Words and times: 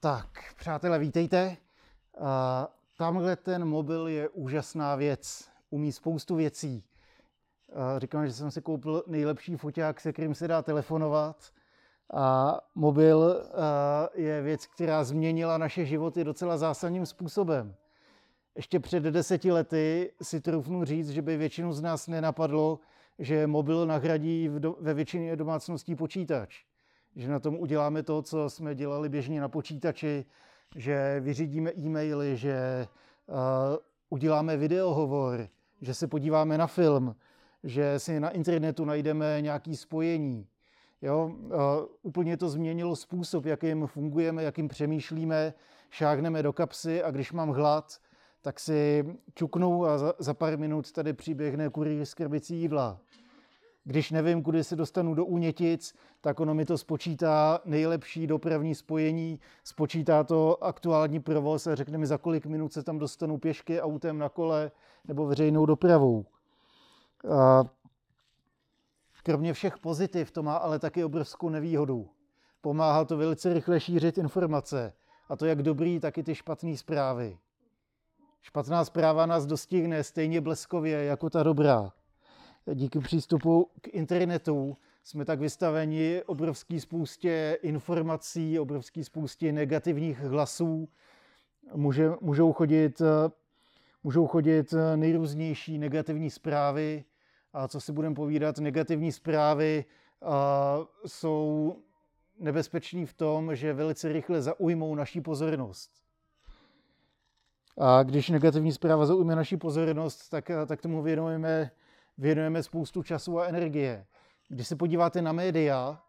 Tak, 0.00 0.54
přátelé, 0.56 0.98
vítejte. 0.98 1.56
Uh, 2.20 2.26
tamhle 2.98 3.36
ten 3.36 3.64
mobil 3.64 4.08
je 4.08 4.28
úžasná 4.28 4.96
věc. 4.96 5.48
Umí 5.70 5.92
spoustu 5.92 6.36
věcí. 6.36 6.84
Uh, 7.68 7.98
říkám, 7.98 8.26
že 8.26 8.32
jsem 8.32 8.50
si 8.50 8.62
koupil 8.62 9.04
nejlepší 9.06 9.56
foťák, 9.56 10.00
se 10.00 10.12
kterým 10.12 10.34
se 10.34 10.48
dá 10.48 10.62
telefonovat. 10.62 11.52
A 12.14 12.58
mobil 12.74 13.18
uh, 13.18 13.60
je 14.14 14.42
věc, 14.42 14.66
která 14.66 15.04
změnila 15.04 15.58
naše 15.58 15.86
životy 15.86 16.24
docela 16.24 16.56
zásadním 16.56 17.06
způsobem. 17.06 17.74
Ještě 18.54 18.80
před 18.80 19.02
deseti 19.02 19.52
lety 19.52 20.12
si 20.22 20.40
troufnu 20.40 20.84
říct, 20.84 21.10
že 21.10 21.22
by 21.22 21.36
většinu 21.36 21.72
z 21.72 21.80
nás 21.80 22.08
nenapadlo, 22.08 22.80
že 23.18 23.46
mobil 23.46 23.86
nahradí 23.86 24.48
ve 24.80 24.94
většině 24.94 25.36
domácností 25.36 25.94
počítač 25.94 26.64
že 27.16 27.28
na 27.28 27.40
tom 27.40 27.56
uděláme 27.58 28.02
to, 28.02 28.22
co 28.22 28.50
jsme 28.50 28.74
dělali 28.74 29.08
běžně 29.08 29.40
na 29.40 29.48
počítači, 29.48 30.24
že 30.76 31.20
vyřídíme 31.20 31.72
e-maily, 31.72 32.36
že 32.36 32.86
uh, 33.26 33.36
uděláme 34.10 34.56
videohovor, 34.56 35.48
že 35.80 35.94
se 35.94 36.06
podíváme 36.06 36.58
na 36.58 36.66
film, 36.66 37.16
že 37.64 37.98
si 37.98 38.20
na 38.20 38.30
internetu 38.30 38.84
najdeme 38.84 39.38
nějaké 39.40 39.76
spojení. 39.76 40.46
Jo? 41.02 41.26
Uh, 41.26 41.52
úplně 42.02 42.36
to 42.36 42.48
změnilo 42.48 42.96
způsob, 42.96 43.46
jakým 43.46 43.86
fungujeme, 43.86 44.42
jakým 44.42 44.68
přemýšlíme, 44.68 45.54
šáhneme 45.90 46.42
do 46.42 46.52
kapsy 46.52 47.02
a 47.02 47.10
když 47.10 47.32
mám 47.32 47.48
hlad, 47.48 47.98
tak 48.42 48.60
si 48.60 49.04
čuknu 49.34 49.86
a 49.86 49.98
za, 49.98 50.14
za 50.18 50.34
pár 50.34 50.58
minut 50.58 50.92
tady 50.92 51.12
přiběhne 51.12 51.68
kurýr 51.70 52.04
s 52.04 52.14
krbicí 52.14 52.56
jídla. 52.56 53.00
Když 53.88 54.10
nevím, 54.10 54.42
kudy 54.42 54.64
se 54.64 54.76
dostanu 54.76 55.14
do 55.14 55.24
Únětic, 55.24 55.94
tak 56.20 56.40
ono 56.40 56.54
mi 56.54 56.64
to 56.64 56.78
spočítá 56.78 57.60
nejlepší 57.64 58.26
dopravní 58.26 58.74
spojení, 58.74 59.40
spočítá 59.64 60.24
to 60.24 60.64
aktuální 60.64 61.20
provoz 61.20 61.66
a 61.66 61.74
řekne 61.74 61.98
mi, 61.98 62.06
za 62.06 62.18
kolik 62.18 62.46
minut 62.46 62.72
se 62.72 62.82
tam 62.82 62.98
dostanu 62.98 63.38
pěšky, 63.38 63.80
autem, 63.80 64.18
na 64.18 64.28
kole 64.28 64.70
nebo 65.04 65.26
veřejnou 65.26 65.66
dopravou. 65.66 66.26
A 67.38 67.64
kromě 69.22 69.52
všech 69.52 69.78
pozitiv 69.78 70.30
to 70.30 70.42
má 70.42 70.56
ale 70.56 70.78
taky 70.78 71.04
obrovskou 71.04 71.48
nevýhodu. 71.48 72.08
Pomáhá 72.60 73.04
to 73.04 73.16
velice 73.16 73.54
rychle 73.54 73.80
šířit 73.80 74.18
informace, 74.18 74.92
a 75.28 75.36
to 75.36 75.46
jak 75.46 75.62
dobrý, 75.62 76.00
tak 76.00 76.18
i 76.18 76.22
ty 76.22 76.34
špatné 76.34 76.76
zprávy. 76.76 77.38
Špatná 78.42 78.84
zpráva 78.84 79.26
nás 79.26 79.46
dostihne 79.46 80.04
stejně 80.04 80.40
bleskově 80.40 81.04
jako 81.04 81.30
ta 81.30 81.42
dobrá 81.42 81.92
díky 82.74 82.98
přístupu 82.98 83.70
k 83.80 83.88
internetu 83.88 84.76
jsme 85.04 85.24
tak 85.24 85.40
vystaveni 85.40 86.22
obrovský 86.26 86.80
spoustě 86.80 87.58
informací, 87.62 88.58
obrovský 88.58 89.04
spoustě 89.04 89.52
negativních 89.52 90.18
hlasů. 90.18 90.88
Může, 91.74 92.10
můžou, 92.20 92.52
chodit, 92.52 93.02
můžou 94.04 94.26
chodit 94.26 94.74
nejrůznější 94.96 95.78
negativní 95.78 96.30
zprávy. 96.30 97.04
A 97.52 97.68
co 97.68 97.80
si 97.80 97.92
budeme 97.92 98.14
povídat, 98.14 98.58
negativní 98.58 99.12
zprávy 99.12 99.84
a, 100.22 100.78
jsou 101.06 101.76
nebezpeční 102.40 103.06
v 103.06 103.14
tom, 103.14 103.56
že 103.56 103.72
velice 103.72 104.12
rychle 104.12 104.42
zaujmou 104.42 104.94
naší 104.94 105.20
pozornost. 105.20 105.90
A 107.78 108.02
když 108.02 108.30
negativní 108.30 108.72
zpráva 108.72 109.06
zaujme 109.06 109.36
naší 109.36 109.56
pozornost, 109.56 110.28
tak, 110.28 110.50
tak 110.66 110.80
tomu 110.80 111.02
věnujeme 111.02 111.70
věnujeme 112.18 112.62
spoustu 112.62 113.02
času 113.02 113.40
a 113.40 113.46
energie. 113.46 114.06
Když 114.48 114.68
se 114.68 114.76
podíváte 114.76 115.22
na 115.22 115.32
média, 115.32 116.02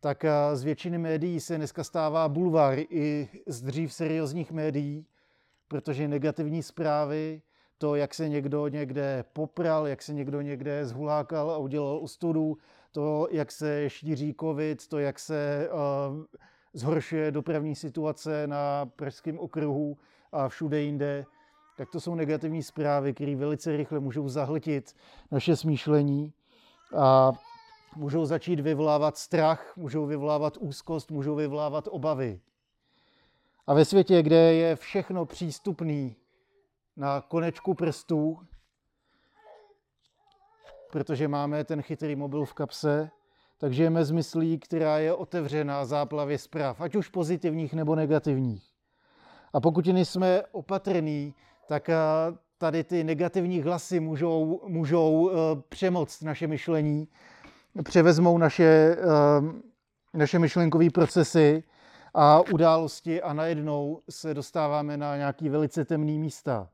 tak 0.00 0.24
eh, 0.24 0.30
z 0.56 0.64
většiny 0.64 0.98
médií 0.98 1.40
se 1.40 1.56
dneska 1.56 1.84
stává 1.84 2.28
bulvár 2.28 2.78
i 2.78 3.28
z 3.46 3.62
dřív 3.62 3.92
seriózních 3.92 4.52
médií, 4.52 5.06
protože 5.68 6.08
negativní 6.08 6.62
zprávy, 6.62 7.42
to, 7.78 7.94
jak 7.94 8.14
se 8.14 8.28
někdo 8.28 8.68
někde 8.68 9.24
popral, 9.32 9.86
jak 9.86 10.02
se 10.02 10.14
někdo 10.14 10.40
někde 10.40 10.86
zhulákal 10.86 11.50
a 11.50 11.58
udělal 11.58 11.96
ostudu, 11.96 12.58
to, 12.92 13.28
jak 13.30 13.52
se 13.52 13.90
šíří 13.90 14.34
covid, 14.40 14.88
to, 14.88 14.98
jak 14.98 15.18
se 15.18 15.68
uh, 15.72 16.24
zhoršuje 16.72 17.30
dopravní 17.30 17.74
situace 17.74 18.46
na 18.46 18.86
pražském 18.86 19.38
okruhu 19.38 19.98
a 20.32 20.48
všude 20.48 20.80
jinde, 20.80 21.24
tak 21.76 21.90
to 21.90 22.00
jsou 22.00 22.14
negativní 22.14 22.62
zprávy, 22.62 23.14
které 23.14 23.36
velice 23.36 23.76
rychle 23.76 24.00
můžou 24.00 24.28
zahltit 24.28 24.96
naše 25.30 25.56
smýšlení 25.56 26.32
a 26.96 27.32
můžou 27.96 28.24
začít 28.24 28.60
vyvolávat 28.60 29.16
strach, 29.16 29.76
můžou 29.76 30.06
vyvolávat 30.06 30.56
úzkost, 30.56 31.10
můžou 31.10 31.34
vyvolávat 31.34 31.88
obavy. 31.90 32.40
A 33.66 33.74
ve 33.74 33.84
světě, 33.84 34.22
kde 34.22 34.54
je 34.54 34.76
všechno 34.76 35.26
přístupné 35.26 36.10
na 36.96 37.20
konečku 37.20 37.74
prstů, 37.74 38.38
protože 40.92 41.28
máme 41.28 41.64
ten 41.64 41.82
chytrý 41.82 42.16
mobil 42.16 42.44
v 42.44 42.54
kapse, 42.54 43.10
tak 43.58 43.72
žijeme 43.72 44.04
z 44.04 44.10
myslí, 44.10 44.58
která 44.58 44.98
je 44.98 45.14
otevřená 45.14 45.84
záplavě 45.84 46.38
zpráv, 46.38 46.80
ať 46.80 46.94
už 46.94 47.08
pozitivních 47.08 47.74
nebo 47.74 47.94
negativních. 47.94 48.64
A 49.52 49.60
pokud 49.60 49.86
nejsme 49.86 50.42
opatrní, 50.52 51.34
tak 51.66 51.88
eh, 51.88 51.96
tady 52.58 52.84
ty 52.84 53.04
negativní 53.04 53.62
hlasy 53.62 54.00
můžou, 54.00 54.60
můžou 54.66 55.30
eh, 55.30 55.34
přemoct 55.68 56.22
naše 56.22 56.46
myšlení, 56.46 57.08
převezmou 57.84 58.38
naše, 58.38 58.64
eh, 58.64 58.98
naše 60.14 60.38
myšlenkové 60.38 60.90
procesy 60.90 61.64
a 62.14 62.40
události 62.40 63.22
a 63.22 63.32
najednou 63.32 64.02
se 64.10 64.34
dostáváme 64.34 64.96
na 64.96 65.16
nějaký 65.16 65.48
velice 65.48 65.84
temný 65.84 66.18
místa. 66.18 66.68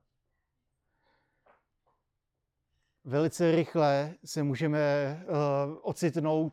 Velice 3.04 3.50
rychle 3.50 4.14
se 4.24 4.42
můžeme 4.42 4.78
ocitnout 5.82 6.52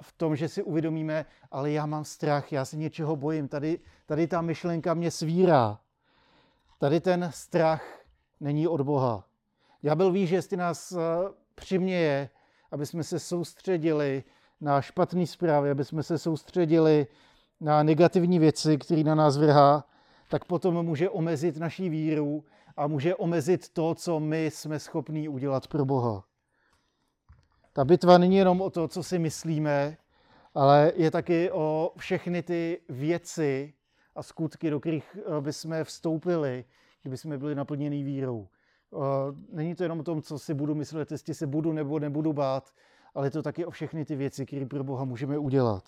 v 0.00 0.12
tom, 0.12 0.36
že 0.36 0.48
si 0.48 0.62
uvědomíme, 0.62 1.26
ale 1.50 1.70
já 1.70 1.86
mám 1.86 2.04
strach, 2.04 2.52
já 2.52 2.64
se 2.64 2.76
něčeho 2.76 3.16
bojím, 3.16 3.48
tady, 3.48 3.78
tady 4.06 4.26
ta 4.26 4.40
myšlenka 4.40 4.94
mě 4.94 5.10
svírá. 5.10 5.78
Tady 6.78 7.00
ten 7.00 7.30
strach 7.34 8.00
není 8.40 8.68
od 8.68 8.80
Boha. 8.80 9.24
byl 9.94 10.12
ví, 10.12 10.26
že 10.26 10.36
jestli 10.36 10.56
nás 10.56 10.92
eh, 10.92 10.98
přiměje, 11.54 12.30
aby 12.70 12.86
jsme 12.86 13.04
se 13.04 13.18
soustředili 13.18 14.24
na 14.60 14.82
špatné 14.82 15.26
zprávy, 15.26 15.70
aby 15.70 15.84
jsme 15.84 16.02
se 16.02 16.18
soustředili 16.18 17.06
na 17.60 17.82
negativní 17.82 18.38
věci, 18.38 18.78
které 18.78 19.02
na 19.02 19.14
nás 19.14 19.36
vrhá, 19.36 19.84
tak 20.30 20.44
potom 20.44 20.82
může 20.82 21.10
omezit 21.10 21.56
naší 21.56 21.88
víru 21.88 22.44
a 22.76 22.86
může 22.86 23.14
omezit 23.14 23.68
to, 23.68 23.94
co 23.94 24.20
my 24.20 24.46
jsme 24.46 24.78
schopní 24.78 25.28
udělat 25.28 25.66
pro 25.66 25.84
Boha. 25.84 26.24
Ta 27.72 27.84
bitva 27.84 28.18
není 28.18 28.36
jenom 28.36 28.60
o 28.60 28.70
to, 28.70 28.88
co 28.88 29.02
si 29.02 29.18
myslíme, 29.18 29.96
ale 30.54 30.92
je 30.96 31.10
taky 31.10 31.50
o 31.50 31.92
všechny 31.96 32.42
ty 32.42 32.80
věci, 32.88 33.74
a 34.18 34.22
skutky, 34.22 34.70
do 34.70 34.80
kterých 34.80 35.16
eh, 35.16 35.40
bychom 35.40 35.84
vstoupili, 35.84 36.64
kdyby 37.02 37.16
jsme 37.16 37.38
byli 37.38 37.54
naplněni 37.54 38.02
vírou. 38.02 38.48
Eh, 38.92 38.98
není 39.52 39.74
to 39.74 39.82
jenom 39.82 40.00
o 40.00 40.02
tom, 40.02 40.22
co 40.22 40.38
si 40.38 40.54
budu 40.54 40.74
myslet, 40.74 41.12
jestli 41.12 41.34
se 41.34 41.46
budu 41.46 41.72
nebo 41.72 41.98
nebudu 41.98 42.32
bát, 42.32 42.70
ale 43.14 43.26
je 43.26 43.30
to 43.30 43.42
taky 43.42 43.64
o 43.64 43.70
všechny 43.70 44.04
ty 44.04 44.16
věci, 44.16 44.46
které 44.46 44.66
pro 44.66 44.84
Boha 44.84 45.04
můžeme 45.04 45.38
udělat. 45.38 45.84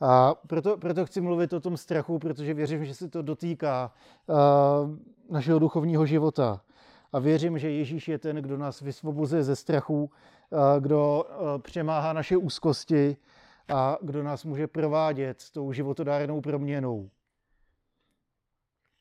A 0.00 0.34
proto, 0.34 0.76
proto 0.76 1.06
chci 1.06 1.20
mluvit 1.20 1.52
o 1.52 1.60
tom 1.60 1.76
strachu, 1.76 2.18
protože 2.18 2.54
věřím, 2.54 2.84
že 2.84 2.94
se 2.94 3.08
to 3.08 3.22
dotýká 3.22 3.92
uh, 4.26 4.36
našeho 5.30 5.58
duchovního 5.58 6.06
života. 6.06 6.60
A 7.12 7.18
věřím, 7.18 7.58
že 7.58 7.70
Ježíš 7.70 8.08
je 8.08 8.18
ten, 8.18 8.36
kdo 8.36 8.56
nás 8.56 8.80
vysvobozuje 8.80 9.42
ze 9.42 9.56
strachu, 9.56 10.10
kdo 10.80 11.24
přemáhá 11.62 12.12
naše 12.12 12.36
úzkosti 12.36 13.16
a 13.68 13.98
kdo 14.02 14.22
nás 14.22 14.44
může 14.44 14.66
provádět 14.66 15.40
s 15.40 15.50
tou 15.50 15.72
životodárnou 15.72 16.40
proměnou. 16.40 17.10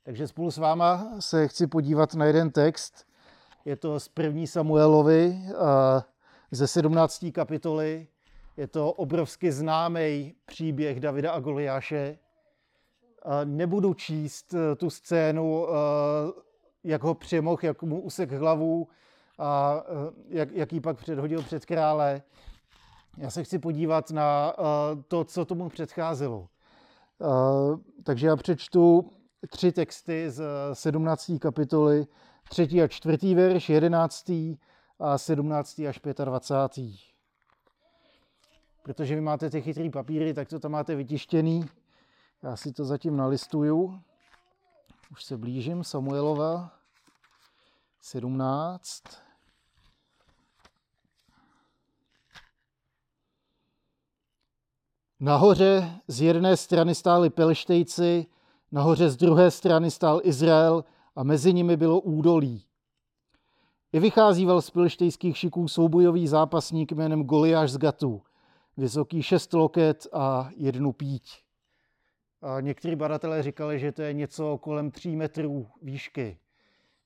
Takže 0.04 0.28
spolu 0.28 0.52
s 0.52 0.58
váma 0.58 1.12
se 1.20 1.48
chci 1.48 1.68
podívat 1.68 2.16
na 2.16 2.26
jeden 2.26 2.52
text. 2.52 3.08
Je 3.66 3.76
to 3.76 4.00
z 4.00 4.08
první 4.08 4.48
Samuelovi 4.48 5.40
ze 6.52 6.68
17. 6.68 7.26
kapitoly. 7.34 8.08
Je 8.58 8.68
to 8.68 8.94
obrovsky 8.94 9.52
známý 9.52 10.36
příběh 10.46 11.00
Davida 11.00 11.32
a 11.32 11.40
Goliáše. 11.40 12.18
Nebudu 13.44 13.94
číst 13.94 14.54
e, 14.54 14.76
tu 14.76 14.90
scénu, 14.90 15.68
e, 15.68 15.72
jak 16.84 17.04
ho 17.04 17.14
přemohl, 17.14 17.60
jak 17.62 17.84
mu 17.84 18.02
usek 18.02 18.32
hlavu 18.32 18.88
a 19.38 19.84
e, 19.88 20.38
jak, 20.38 20.52
jak 20.52 20.74
ji 20.74 20.82
pak 20.82 20.98
předhodil 20.98 21.42
před 21.42 21.66
krále. 21.66 22.22
Já 23.18 23.30
se 23.30 23.44
chci 23.44 23.60
podívat 23.60 24.12
na 24.12 24.54
uh, 24.58 24.66
to, 25.08 25.24
co 25.24 25.46
tomu 25.46 25.70
předcházelo. 25.70 26.48
Uh, 27.20 27.80
takže 28.04 28.28
já 28.28 28.36
přečtu 28.36 29.12
tři 29.50 29.72
texty 29.72 30.32
z 30.32 30.44
17. 30.74 31.32
kapitoly, 31.42 32.08
třetí 32.50 32.82
a 32.82 32.88
čtvrtý 32.88 33.36
verš, 33.36 33.70
jedenáctý 33.70 34.58
a 35.00 35.18
17. 35.18 35.80
až 35.80 36.00
25. 36.26 36.96
Protože 38.84 39.16
vy 39.16 39.22
máte 39.22 39.50
ty 39.50 39.62
chytrý 39.62 39.90
papíry, 39.90 40.34
tak 40.34 40.48
to 40.48 40.60
tam 40.60 40.72
máte 40.72 40.96
vytištěný. 40.96 41.66
Já 42.44 42.56
si 42.56 42.72
to 42.72 42.86
zatím 42.86 43.18
nalistuju. 43.18 44.02
Už 45.12 45.24
se 45.24 45.38
blížím, 45.38 45.84
Samuelova 45.84 46.72
17. 48.02 49.25
Nahoře 55.20 55.92
z 56.08 56.22
jedné 56.22 56.58
strany 56.58 56.96
stáli 56.96 57.30
Pelštejci, 57.30 58.26
nahoře 58.72 59.10
z 59.10 59.18
druhé 59.18 59.52
strany 59.52 59.92
stál 59.92 60.22
Izrael 60.24 60.84
a 61.16 61.24
mezi 61.24 61.54
nimi 61.54 61.78
bylo 61.78 62.00
údolí. 62.00 62.66
I 63.94 64.00
vycházíval 64.00 64.62
z 64.62 64.70
pilštejských 64.70 65.38
šiků 65.38 65.68
soubojový 65.68 66.28
zápasník 66.28 66.92
jménem 66.92 67.24
Goliáš 67.24 67.72
z 67.72 67.78
Gatu, 67.78 68.22
vysoký 68.78 69.24
šest 69.24 69.54
loket 69.54 70.08
a 70.14 70.50
jednu 70.58 70.92
píť. 70.92 71.44
A 72.42 72.62
někteří 72.62 72.96
badatelé 72.96 73.44
říkali, 73.44 73.80
že 73.80 73.92
to 73.92 74.02
je 74.02 74.14
něco 74.14 74.58
kolem 74.58 74.92
tří 74.92 75.16
metrů 75.16 75.68
výšky. 75.82 76.38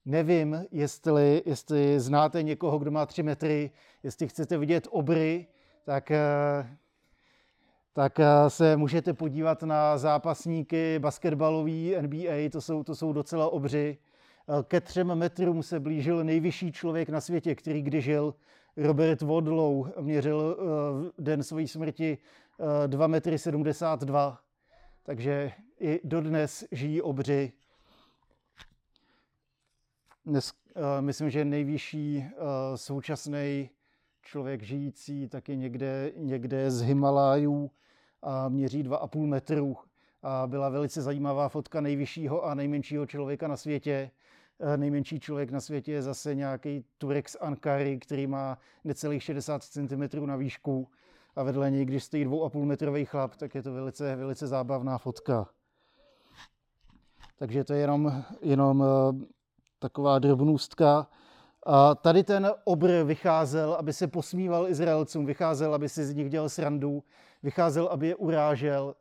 Nevím, 0.06 0.66
jestli, 0.72 1.44
jestli 1.46 2.00
znáte 2.00 2.44
někoho, 2.44 2.80
kdo 2.80 2.92
má 2.92 3.06
tři 3.06 3.24
metry, 3.24 3.72
jestli 4.04 4.28
chcete 4.28 4.58
vidět 4.58 4.88
obry, 4.92 5.48
tak, 5.86 6.12
eh, 6.12 6.78
tak 7.94 8.20
eh, 8.20 8.50
se 8.50 8.78
můžete 8.78 9.14
podívat 9.14 9.64
na 9.64 9.98
zápasníky 9.98 11.00
basketbalový 11.00 11.96
NBA, 12.02 12.50
to 12.52 12.62
jsou, 12.62 12.84
to 12.84 12.96
jsou 12.96 13.14
docela 13.14 13.50
obři. 13.50 13.98
Eh, 14.50 14.64
ke 14.64 14.82
třem 14.82 15.16
metrům 15.16 15.64
se 15.64 15.80
blížil 15.80 16.24
nejvyšší 16.24 16.72
člověk 16.72 17.10
na 17.10 17.22
světě, 17.22 17.56
který 17.56 17.82
kdy 17.82 18.02
žil, 18.02 18.36
Robert 18.78 19.22
Vodlow, 19.22 19.92
měřil 20.02 20.58
den 21.18 21.44
své 21.44 21.68
smrti 21.68 22.18
2 22.88 23.08
metry 23.08 23.38
72 23.38 24.40
takže 25.04 25.52
i 25.80 26.00
dodnes 26.04 26.64
žijí 26.72 27.02
obři. 27.02 27.54
Dnes, 30.26 30.54
myslím, 31.00 31.30
že 31.30 31.46
nejvyšší 31.46 32.26
současný 32.76 33.70
člověk 34.22 34.64
žijící 34.64 35.28
taky 35.28 35.58
někde, 35.58 36.12
někde 36.16 36.72
z 36.72 36.82
Himalájů 36.82 37.72
a 38.22 38.50
měří 38.50 38.84
2,5 38.84 39.28
metru. 39.28 39.78
A 40.24 40.48
byla 40.48 40.70
velice 40.70 41.02
zajímavá 41.02 41.50
fotka 41.50 41.82
nejvyššího 41.82 42.46
a 42.46 42.54
nejmenšího 42.54 43.06
člověka 43.06 43.48
na 43.48 43.58
světě. 43.58 44.12
Uh, 44.58 44.78
nejmenší 44.78 45.20
člověk 45.20 45.52
na 45.52 45.62
světě 45.62 45.92
je 45.92 46.02
zase 46.02 46.36
nějaký 46.36 46.86
Turek 46.98 47.30
z 47.30 47.38
Ankary, 47.42 48.00
který 48.00 48.28
má 48.28 48.58
necelých 48.84 49.24
60 49.24 49.64
cm 49.64 50.26
na 50.26 50.36
výšku 50.36 50.88
a 51.36 51.44
vedle 51.44 51.72
něj, 51.72 51.86
když 51.86 52.04
stojí 52.04 52.24
dvou 52.24 52.44
a 52.44 52.50
půl 52.50 52.66
metrový 52.66 53.06
chlap, 53.06 53.36
tak 53.36 53.56
je 53.56 53.64
to 53.64 53.74
velice, 53.74 54.16
velice 54.16 54.48
zábavná 54.48 54.98
fotka. 54.98 55.50
Takže 57.38 57.64
to 57.64 57.74
je 57.74 57.80
jenom, 57.80 58.24
jenom 58.42 58.84
eh, 58.84 59.26
taková 59.80 60.20
drobnůstka. 60.20 61.08
A 61.66 61.96
tady 61.96 62.24
ten 62.24 62.52
obr 62.64 63.04
vycházel, 63.04 63.74
aby 63.74 63.94
se 63.94 64.08
posmíval 64.08 64.68
Izraelcům, 64.68 65.26
vycházel, 65.26 65.74
aby 65.74 65.90
si 65.90 66.06
z 66.06 66.16
nich 66.16 66.30
dělal 66.30 66.50
srandu, 66.50 67.04
vycházel, 67.44 67.88
aby 67.88 68.08
je 68.08 68.16
urážel 68.16 68.96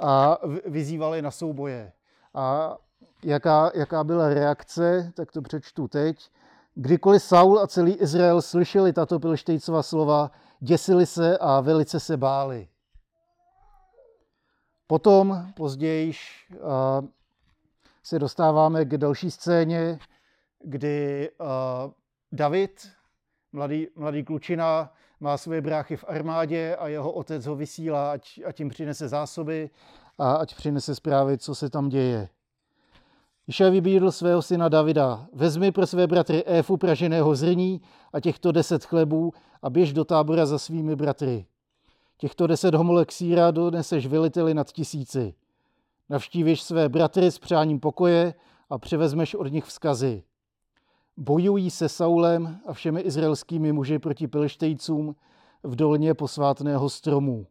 a 0.00 0.38
vyzýval 0.66 1.14
je 1.14 1.22
na 1.22 1.30
souboje. 1.30 1.92
A 2.34 2.76
jaká, 3.22 3.70
jaká 3.74 4.04
byla 4.04 4.28
reakce, 4.28 5.12
tak 5.16 5.32
to 5.32 5.42
přečtu 5.42 5.88
teď. 5.88 6.30
Kdykoliv 6.74 7.22
Saul 7.22 7.58
a 7.58 7.66
celý 7.66 7.92
Izrael 7.92 8.42
slyšeli 8.42 8.92
tato 8.92 9.20
pilštejcova 9.20 9.82
slova, 9.82 10.30
děsili 10.60 11.06
se 11.06 11.38
a 11.38 11.60
velice 11.60 12.00
se 12.00 12.16
báli. 12.16 12.68
Potom, 14.86 15.46
později, 15.56 16.12
se 18.02 18.18
dostáváme 18.18 18.84
k 18.84 18.96
další 18.96 19.30
scéně, 19.30 19.98
kdy 20.64 21.30
David, 22.32 22.88
mladý, 23.52 23.86
mladý 23.96 24.24
klučina, 24.24 24.92
má 25.20 25.36
své 25.36 25.60
bráchy 25.60 25.96
v 25.96 26.04
armádě 26.08 26.76
a 26.76 26.88
jeho 26.88 27.12
otec 27.12 27.46
ho 27.46 27.56
vysílá, 27.56 28.12
ať, 28.12 28.40
ať 28.46 28.60
jim 28.60 28.68
přinese 28.68 29.08
zásoby 29.08 29.70
a 30.18 30.34
ať 30.34 30.54
přinese 30.54 30.94
zprávy, 30.94 31.38
co 31.38 31.54
se 31.54 31.70
tam 31.70 31.88
děje. 31.88 32.28
Išaj 33.46 33.70
vybídl 33.70 34.12
svého 34.12 34.42
syna 34.42 34.68
Davida, 34.68 35.26
vezmi 35.32 35.72
pro 35.72 35.86
své 35.86 36.06
bratry 36.06 36.44
éfu 36.46 36.76
praženého 36.76 37.34
zrní 37.34 37.80
a 38.12 38.20
těchto 38.20 38.52
deset 38.52 38.84
chlebů 38.84 39.32
a 39.62 39.70
běž 39.70 39.92
do 39.92 40.04
tábora 40.04 40.46
za 40.46 40.58
svými 40.58 40.96
bratry. 40.96 41.46
Těchto 42.16 42.46
deset 42.46 42.74
homolek 42.74 43.12
síra 43.12 43.50
doneseš 43.50 44.06
veliteli 44.06 44.54
nad 44.54 44.72
tisíci. 44.72 45.34
Navštívíš 46.08 46.62
své 46.62 46.88
bratry 46.88 47.30
s 47.30 47.38
přáním 47.38 47.80
pokoje 47.80 48.34
a 48.70 48.78
převezmeš 48.78 49.34
od 49.34 49.46
nich 49.52 49.64
vzkazy. 49.64 50.22
Bojují 51.16 51.70
se 51.70 51.88
Saulem 51.88 52.60
a 52.66 52.72
všemi 52.72 53.00
izraelskými 53.00 53.72
muži 53.72 53.98
proti 53.98 54.28
Pilštejcům 54.28 55.16
v 55.62 55.76
dolně 55.76 56.14
posvátného 56.14 56.90
stromu. 56.90 57.46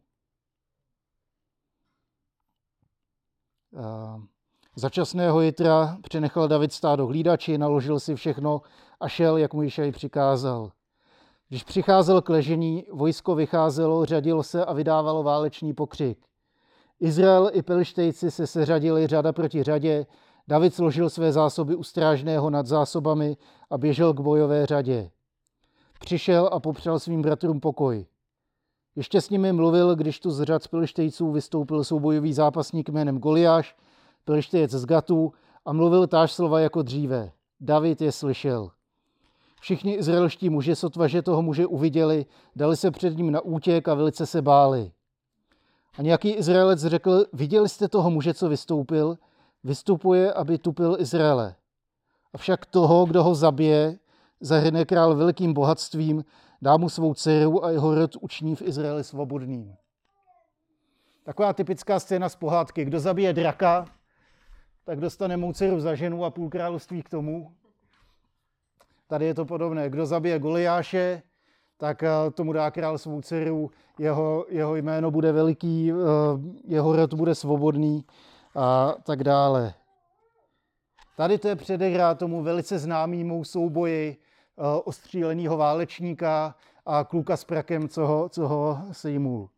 Za 4.76 4.90
časného 4.90 5.40
jitra 5.40 5.98
přenechal 6.02 6.48
David 6.48 6.72
stádo 6.72 7.06
hlídači, 7.06 7.58
naložil 7.58 8.00
si 8.00 8.14
všechno 8.14 8.62
a 9.00 9.08
šel, 9.08 9.36
jak 9.36 9.54
mu 9.54 9.62
Jišaj 9.62 9.92
přikázal. 9.92 10.72
Když 11.48 11.64
přicházel 11.64 12.22
k 12.22 12.28
ležení, 12.28 12.86
vojsko 12.92 13.34
vycházelo, 13.34 14.04
řadilo 14.04 14.42
se 14.42 14.64
a 14.64 14.72
vydávalo 14.72 15.22
válečný 15.22 15.74
pokřik. 15.74 16.18
Izrael 17.00 17.50
i 17.52 17.62
Pelištejci 17.62 18.30
se 18.30 18.46
seřadili 18.46 19.06
řada 19.06 19.32
proti 19.32 19.62
řadě, 19.62 20.06
David 20.48 20.74
složil 20.74 21.10
své 21.10 21.32
zásoby 21.32 21.74
u 21.74 21.82
strážného 21.82 22.50
nad 22.50 22.66
zásobami 22.66 23.36
a 23.70 23.78
běžel 23.78 24.14
k 24.14 24.20
bojové 24.20 24.66
řadě. 24.66 25.10
Přišel 26.00 26.50
a 26.52 26.60
popřál 26.60 26.98
svým 26.98 27.22
bratrům 27.22 27.60
pokoj. 27.60 28.06
Ještě 28.96 29.20
s 29.20 29.30
nimi 29.30 29.52
mluvil, 29.52 29.96
když 29.96 30.20
tu 30.20 30.30
z 30.30 30.44
řad 30.44 30.68
Pelištejců 30.68 31.32
vystoupil 31.32 31.84
soubojový 31.84 32.32
zápasník 32.32 32.88
jménem 32.88 33.18
Goliáš, 33.18 33.76
Pelištejec 34.24 34.70
z 34.70 34.86
Gatu 34.86 35.32
a 35.64 35.72
mluvil 35.72 36.06
táž 36.06 36.32
slova 36.32 36.60
jako 36.60 36.82
dříve. 36.82 37.32
David 37.60 38.00
je 38.00 38.12
slyšel. 38.12 38.70
Všichni 39.60 39.92
izraelští 39.92 40.50
muži 40.50 40.76
sotva, 40.76 41.08
že 41.08 41.22
toho 41.22 41.42
muže 41.42 41.66
uviděli, 41.66 42.26
dali 42.56 42.76
se 42.76 42.90
před 42.90 43.16
ním 43.16 43.30
na 43.30 43.40
útěk 43.40 43.88
a 43.88 43.94
velice 43.94 44.26
se 44.26 44.42
báli. 44.42 44.92
A 45.98 46.02
nějaký 46.02 46.30
Izraelec 46.30 46.80
řekl, 46.80 47.24
viděli 47.32 47.68
jste 47.68 47.88
toho 47.88 48.10
muže, 48.10 48.34
co 48.34 48.48
vystoupil? 48.48 49.18
Vystupuje, 49.64 50.32
aby 50.32 50.58
tupil 50.58 50.96
Izraele. 51.00 51.54
Avšak 52.34 52.66
toho, 52.66 53.06
kdo 53.06 53.22
ho 53.24 53.34
zabije, 53.34 53.98
zahrne 54.40 54.84
král 54.84 55.16
velkým 55.16 55.54
bohatstvím, 55.54 56.24
dá 56.62 56.76
mu 56.76 56.88
svou 56.88 57.14
dceru 57.14 57.64
a 57.64 57.70
jeho 57.70 57.94
rod 57.94 58.10
uční 58.20 58.56
v 58.56 58.62
Izraeli 58.62 59.04
svobodným. 59.04 59.76
Taková 61.24 61.52
typická 61.52 62.00
scéna 62.00 62.28
z 62.28 62.36
pohádky. 62.36 62.84
Kdo 62.84 63.00
zabije 63.00 63.32
draka, 63.32 63.86
tak 64.84 65.00
dostane 65.00 65.36
mou 65.36 65.52
dceru 65.52 65.80
za 65.80 65.94
ženu 65.94 66.24
a 66.24 66.30
půl 66.30 66.50
království 66.50 67.02
k 67.02 67.08
tomu. 67.08 67.52
Tady 69.08 69.26
je 69.26 69.34
to 69.34 69.44
podobné. 69.44 69.90
Kdo 69.90 70.06
zabije 70.06 70.38
Goliáše, 70.38 71.22
tak 71.76 72.02
eh, 72.02 72.30
tomu 72.34 72.52
dá 72.52 72.70
král 72.70 72.98
svou 72.98 73.20
dceru, 73.20 73.70
jeho, 73.98 74.46
jeho 74.48 74.76
jméno 74.76 75.10
bude 75.10 75.32
veliký, 75.32 75.92
eh, 75.92 75.94
jeho 76.64 76.96
rod 76.96 77.14
bude 77.14 77.34
svobodný 77.34 78.04
a 78.54 78.94
tak 79.02 79.24
dále. 79.24 79.74
Tady 81.16 81.38
to 81.38 81.48
je 81.48 81.56
předehra 81.56 82.14
tomu 82.14 82.42
velice 82.42 82.78
známému 82.78 83.44
souboji 83.44 84.16
eh, 84.16 84.62
ostříleného 84.84 85.56
válečníka 85.56 86.54
a 86.86 87.04
kluka 87.04 87.36
s 87.36 87.44
prakem, 87.44 87.88
co 87.88 88.06
ho, 88.06 88.28
co 88.28 88.48
ho 88.48 88.78
sejmul. 88.92 89.50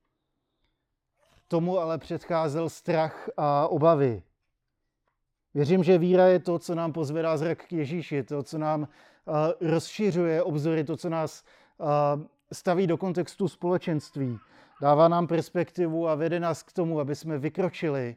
Tomu 1.48 1.78
ale 1.78 1.98
předcházel 1.98 2.68
strach 2.68 3.28
a 3.36 3.68
obavy. 3.68 4.22
Věřím, 5.54 5.84
že 5.84 5.98
víra 5.98 6.26
je 6.26 6.38
to, 6.38 6.58
co 6.58 6.74
nám 6.74 6.92
pozvedá 6.92 7.36
zrak 7.36 7.66
k 7.66 7.72
Ježíši, 7.72 8.22
to, 8.22 8.42
co 8.42 8.58
nám 8.58 8.88
rozšiřuje 9.60 10.42
obzory, 10.42 10.84
to, 10.84 10.96
co 10.96 11.08
nás 11.08 11.44
staví 12.52 12.86
do 12.86 12.96
kontextu 12.96 13.48
společenství. 13.48 14.38
Dává 14.80 15.08
nám 15.08 15.26
perspektivu 15.26 16.08
a 16.08 16.14
vede 16.14 16.40
nás 16.40 16.62
k 16.62 16.72
tomu, 16.72 17.00
aby 17.00 17.14
jsme 17.14 17.38
vykročili 17.38 18.16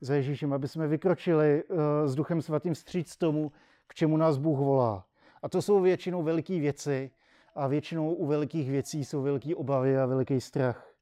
za 0.00 0.14
Ježíšem, 0.14 0.52
aby 0.52 0.68
jsme 0.68 0.88
vykročili 0.88 1.64
e, 1.68 2.08
s 2.08 2.14
Duchem 2.14 2.42
Svatým 2.42 2.74
vstříc 2.74 3.16
tomu, 3.16 3.52
k 3.86 3.94
čemu 3.94 4.16
nás 4.16 4.38
Bůh 4.38 4.58
volá. 4.58 5.06
A 5.42 5.48
to 5.48 5.62
jsou 5.62 5.80
většinou 5.80 6.22
velké 6.22 6.60
věci 6.60 7.10
a 7.54 7.66
většinou 7.66 8.14
u 8.14 8.26
velikých 8.26 8.70
věcí 8.70 9.04
jsou 9.04 9.22
velké 9.22 9.54
obavy 9.54 9.98
a 9.98 10.06
veliký 10.06 10.40
strach. 10.40 10.92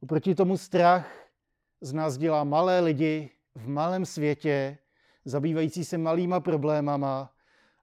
Oproti 0.00 0.34
tomu 0.34 0.56
strach 0.56 1.26
z 1.80 1.92
nás 1.92 2.16
dělá 2.18 2.44
malé 2.44 2.80
lidi 2.80 3.30
v 3.54 3.68
malém 3.68 4.06
světě, 4.06 4.78
zabývající 5.24 5.84
se 5.84 5.98
malýma 5.98 6.40
problémama 6.40 7.30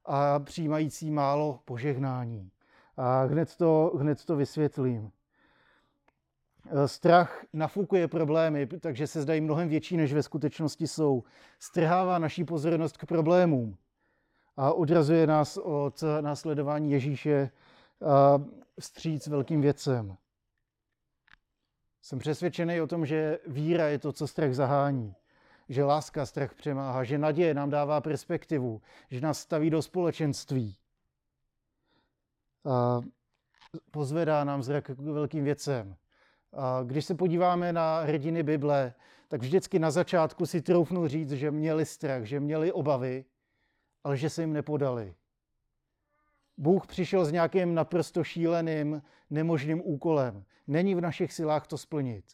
a 0.06 0.40
přijímající 0.40 1.12
málo 1.12 1.60
požehnání. 1.66 2.52
A 2.98 3.24
hned 3.24 3.56
to, 3.56 3.92
hned 4.00 4.26
to 4.26 4.36
vysvětlím. 4.36 5.12
Eh, 6.66 6.88
strach 6.88 7.46
nafukuje 7.54 8.08
problémy, 8.08 8.68
takže 8.68 9.08
se 9.08 9.22
zdají 9.22 9.42
mnohem 9.42 9.70
větší, 9.70 9.98
než 9.98 10.14
ve 10.14 10.24
skutečnosti 10.24 10.88
jsou. 10.88 11.24
Strhává 11.60 12.20
naší 12.20 12.44
pozornost 12.44 12.98
k 12.98 13.06
problémům 13.06 13.78
a 14.58 14.74
odrazuje 14.74 15.28
nás 15.28 15.58
od 15.58 16.04
následování 16.22 16.92
Ježíše 16.92 17.50
vstříc 18.80 19.28
velkým 19.28 19.62
věcem. 19.62 20.18
Jsem 22.02 22.20
přesvědčený 22.20 22.82
o 22.82 22.88
tom, 22.88 23.06
že 23.06 23.40
víra 23.48 23.88
je 23.88 24.00
to, 24.00 24.14
co 24.14 24.28
strach 24.28 24.54
zahání. 24.54 25.16
Že 25.70 25.84
láska 25.84 26.26
strach 26.26 26.54
přemáhá, 26.54 27.04
že 27.04 27.18
naděje 27.18 27.54
nám 27.54 27.70
dává 27.70 28.02
perspektivu, 28.02 28.82
že 29.10 29.22
nás 29.22 29.40
staví 29.40 29.70
do 29.70 29.82
společenství. 29.82 30.78
A 32.66 33.02
pozvedá 33.92 34.44
nám 34.44 34.64
zrak 34.64 34.84
k 34.86 35.00
velkým 35.00 35.44
věcem. 35.44 35.96
Když 36.84 37.06
se 37.06 37.16
podíváme 37.16 37.74
na 37.74 38.00
hrdiny 38.02 38.44
Bible, 38.44 38.94
tak 39.28 39.42
vždycky 39.42 39.80
na 39.80 39.92
začátku 39.92 40.46
si 40.46 40.62
troufnu 40.62 41.08
říct, 41.08 41.32
že 41.32 41.52
měli 41.52 41.86
strach, 41.86 42.24
že 42.24 42.40
měli 42.40 42.72
obavy, 42.72 43.26
ale 44.04 44.18
že 44.18 44.30
se 44.30 44.42
jim 44.42 44.54
nepodali. 44.54 45.16
Bůh 46.58 46.88
přišel 46.88 47.26
s 47.26 47.32
nějakým 47.32 47.74
naprosto 47.76 48.24
šíleným, 48.24 49.02
nemožným 49.30 49.82
úkolem. 49.86 50.46
Není 50.68 50.96
v 50.96 51.02
našich 51.02 51.34
silách 51.34 51.68
to 51.68 51.78
splnit. 51.78 52.26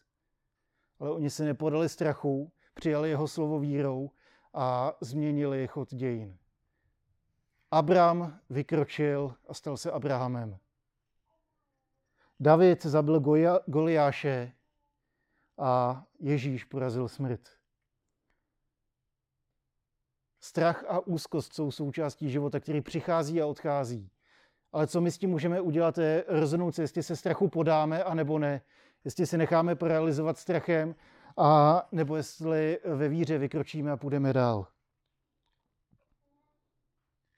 Ale 0.99 1.11
oni 1.11 1.29
se 1.29 1.43
nepodali 1.43 1.89
strachu, 1.89 2.51
přijali 2.73 3.09
jeho 3.09 3.27
slovo 3.27 3.59
vírou 3.59 4.11
a 4.53 4.93
změnili 5.01 5.67
chod 5.67 5.93
dějin. 5.93 6.37
Abram 7.71 8.39
vykročil 8.49 9.33
a 9.47 9.53
stal 9.53 9.77
se 9.77 9.91
Abrahamem. 9.91 10.57
David 12.39 12.85
zabil 12.85 13.19
Goliáše 13.67 14.51
a 15.57 16.03
Ježíš 16.19 16.63
porazil 16.63 17.07
smrt. 17.07 17.41
Strach 20.39 20.83
a 20.87 20.99
úzkost 20.99 21.53
jsou 21.53 21.71
součástí 21.71 22.29
života, 22.29 22.59
který 22.59 22.81
přichází 22.81 23.41
a 23.41 23.47
odchází. 23.47 24.09
Ale 24.71 24.87
co 24.87 25.01
my 25.01 25.11
s 25.11 25.17
tím 25.17 25.29
můžeme 25.29 25.61
udělat, 25.61 25.97
je 25.97 26.25
rozhodnout 26.27 26.75
se, 26.75 26.81
jestli 26.81 27.03
se 27.03 27.15
strachu 27.15 27.47
podáme, 27.47 28.03
a 28.03 28.13
nebo 28.13 28.39
ne. 28.39 28.61
Jestli 29.05 29.25
si 29.25 29.37
necháme 29.37 29.75
paralizovat 29.75 30.37
strachem, 30.37 30.95
a 31.37 31.81
nebo 31.91 32.15
jestli 32.15 32.79
ve 32.85 33.09
víře 33.09 33.37
vykročíme 33.37 33.91
a 33.91 33.97
půjdeme 33.97 34.33
dál. 34.33 34.67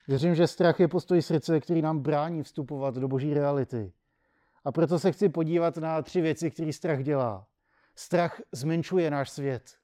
Věřím, 0.08 0.36
že 0.36 0.48
strach 0.48 0.80
je 0.80 0.88
postoj 0.88 1.22
srdce, 1.22 1.60
který 1.60 1.82
nám 1.82 2.00
brání 2.00 2.44
vstupovat 2.44 2.96
do 2.96 3.08
boží 3.08 3.34
reality. 3.34 3.94
A 4.66 4.72
proto 4.72 5.00
se 5.00 5.12
chci 5.12 5.30
podívat 5.30 5.78
na 5.78 6.02
tři 6.02 6.22
věci, 6.22 6.52
které 6.52 6.74
strach 6.74 7.04
dělá. 7.04 7.48
Strach 7.96 8.42
zmenšuje 8.52 9.12
náš 9.12 9.30
svět. 9.30 9.78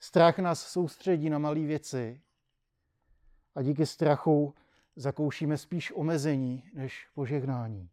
Strach 0.00 0.38
nás 0.38 0.62
soustředí 0.62 1.30
na 1.30 1.38
malé 1.38 1.60
věci 1.60 2.20
a 3.54 3.62
díky 3.62 3.86
strachu 3.86 4.54
zakoušíme 4.96 5.58
spíš 5.58 5.92
omezení 5.92 6.70
než 6.74 7.08
požehnání. 7.14 7.90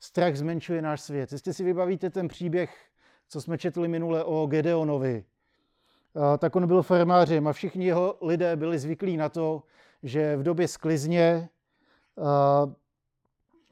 Strach 0.00 0.36
zmenšuje 0.36 0.82
náš 0.82 1.00
svět. 1.00 1.32
Jestli 1.32 1.54
si 1.54 1.64
vybavíte 1.64 2.10
ten 2.10 2.28
příběh, 2.28 2.88
co 3.28 3.40
jsme 3.40 3.58
četli 3.58 3.88
minule 3.88 4.24
o 4.24 4.46
Gedeonovi, 4.46 5.24
tak 6.38 6.56
on 6.56 6.66
byl 6.66 6.82
farmářem 6.82 7.46
a 7.46 7.52
všichni 7.52 7.86
jeho 7.86 8.18
lidé 8.22 8.56
byli 8.56 8.78
zvyklí 8.78 9.16
na 9.16 9.28
to, 9.28 9.62
že 10.02 10.36
v 10.36 10.42
době 10.42 10.68
sklizně 10.68 11.48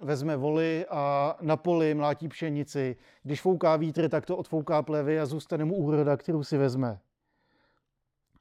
vezme 0.01 0.37
voly 0.37 0.87
a 0.91 1.37
na 1.41 1.57
poli 1.57 1.95
mlátí 1.95 2.29
pšenici. 2.29 2.97
Když 3.23 3.41
fouká 3.41 3.77
vítr, 3.77 4.09
tak 4.09 4.27
to 4.27 4.37
odfouká 4.37 4.83
plevy 4.83 5.21
a 5.21 5.27
zůstane 5.27 5.65
mu 5.65 5.75
úroda, 5.75 6.17
kterou 6.17 6.45
si 6.45 6.59
vezme. 6.59 7.01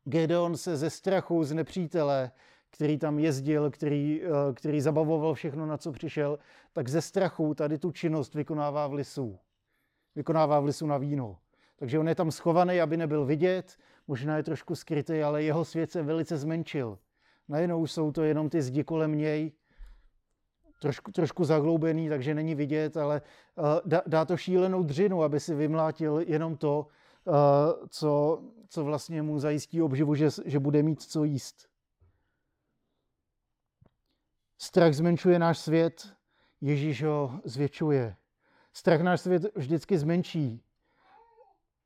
Gedeon 0.04 0.58
se 0.58 0.78
ze 0.78 0.90
strachu 0.90 1.44
z 1.44 1.54
nepřítele, 1.54 2.32
který 2.70 2.98
tam 2.98 3.20
jezdil, 3.20 3.72
který, 3.72 4.22
eh, 4.24 4.54
který 4.54 4.82
zabavoval 4.82 5.34
všechno, 5.34 5.66
na 5.66 5.78
co 5.78 5.92
přišel, 5.92 6.40
tak 6.74 6.88
ze 6.90 7.02
strachu 7.02 7.54
tady 7.54 7.78
tu 7.78 7.92
činnost 7.92 8.36
vykonává 8.36 8.88
v 8.88 8.94
lisu. 8.94 9.40
Vykonává 10.16 10.60
v 10.60 10.66
lisu 10.66 10.88
na 10.88 10.98
víno. 10.98 11.38
Takže 11.76 12.00
on 12.00 12.08
je 12.08 12.16
tam 12.16 12.32
schovaný, 12.32 12.82
aby 12.82 12.98
nebyl 12.98 13.26
vidět, 13.26 13.78
možná 14.08 14.38
je 14.38 14.44
trošku 14.44 14.76
skrytý, 14.76 15.24
ale 15.24 15.44
jeho 15.44 15.66
svět 15.66 15.92
se 15.92 16.04
velice 16.04 16.38
zmenšil. 16.38 17.00
Najednou 17.48 17.88
jsou 17.88 18.12
to 18.12 18.24
jenom 18.24 18.50
ty 18.50 18.62
zdi 18.62 18.84
kolem 18.84 19.18
něj, 19.18 19.52
trošku, 20.80 21.12
trošku 21.12 21.44
zagloubený, 21.44 22.10
takže 22.10 22.34
není 22.34 22.56
vidět, 22.56 22.98
ale 22.98 23.22
uh, 23.56 23.66
dá, 23.86 24.02
dá 24.08 24.26
to 24.26 24.38
šílenou 24.38 24.84
dřinu, 24.84 25.24
aby 25.24 25.40
si 25.40 25.56
vymlátil 25.56 26.20
jenom 26.20 26.58
to, 26.58 26.88
uh, 27.26 27.34
co, 27.90 28.42
co 28.70 28.84
vlastně 28.84 29.22
mu 29.22 29.40
zajistí 29.40 29.82
obživu, 29.82 30.16
že, 30.16 30.30
že 30.46 30.60
bude 30.60 30.84
mít 30.84 31.02
co 31.02 31.24
jíst. 31.24 31.70
Strach 34.58 34.94
zmenšuje 34.94 35.40
náš 35.40 35.60
svět, 35.60 36.20
Ježíš 36.62 37.04
ho 37.04 37.40
zvětšuje. 37.44 38.16
Strach 38.74 39.02
náš 39.02 39.22
svět 39.22 39.56
vždycky 39.56 39.98
zmenší. 39.98 40.64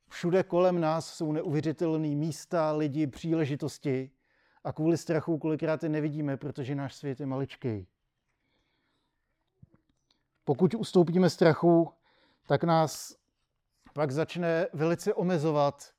Všude 0.09 0.43
kolem 0.43 0.81
nás 0.81 1.13
jsou 1.13 1.31
neuvěřitelné 1.31 2.07
místa, 2.07 2.71
lidi, 2.71 3.07
příležitosti 3.07 4.11
a 4.63 4.73
kvůli 4.73 4.97
strachu 4.97 5.37
kolikrát 5.37 5.83
je 5.83 5.89
nevidíme, 5.89 6.37
protože 6.37 6.75
náš 6.75 6.95
svět 6.95 7.19
je 7.19 7.25
maličký. 7.25 7.87
Pokud 10.45 10.73
ustoupíme 10.73 11.29
strachu, 11.29 11.93
tak 12.47 12.63
nás 12.63 13.15
pak 13.93 14.11
začne 14.11 14.67
velice 14.73 15.13
omezovat 15.13 15.93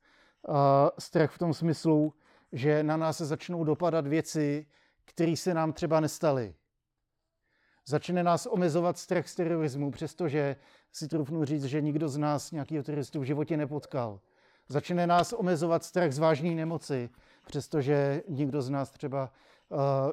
uh, 0.47 0.55
strach 0.99 1.31
v 1.31 1.37
tom 1.37 1.53
smyslu, 1.53 2.13
že 2.51 2.83
na 2.83 2.97
nás 2.97 3.17
se 3.17 3.25
začnou 3.25 3.63
dopadat 3.63 4.07
věci, 4.07 4.65
které 5.05 5.37
se 5.37 5.53
nám 5.53 5.73
třeba 5.73 5.99
nestaly. 5.99 6.55
Začne 7.85 8.23
nás 8.23 8.45
omezovat 8.45 8.97
strach 8.97 9.27
z 9.27 9.35
terorismu, 9.35 9.91
přestože 9.91 10.55
si 10.91 11.07
trufnu 11.07 11.45
říct, 11.45 11.63
že 11.63 11.81
nikdo 11.81 12.09
z 12.09 12.17
nás 12.17 12.51
nějakého 12.51 12.83
teroristu 12.83 13.19
v 13.19 13.23
životě 13.23 13.57
nepotkal. 13.57 14.19
Začne 14.67 15.07
nás 15.07 15.33
omezovat 15.33 15.83
strach 15.83 16.11
z 16.11 16.19
vážné 16.19 16.49
nemoci, 16.49 17.09
přestože 17.45 18.23
nikdo 18.27 18.61
z 18.61 18.69
nás 18.69 18.89
třeba 18.91 19.31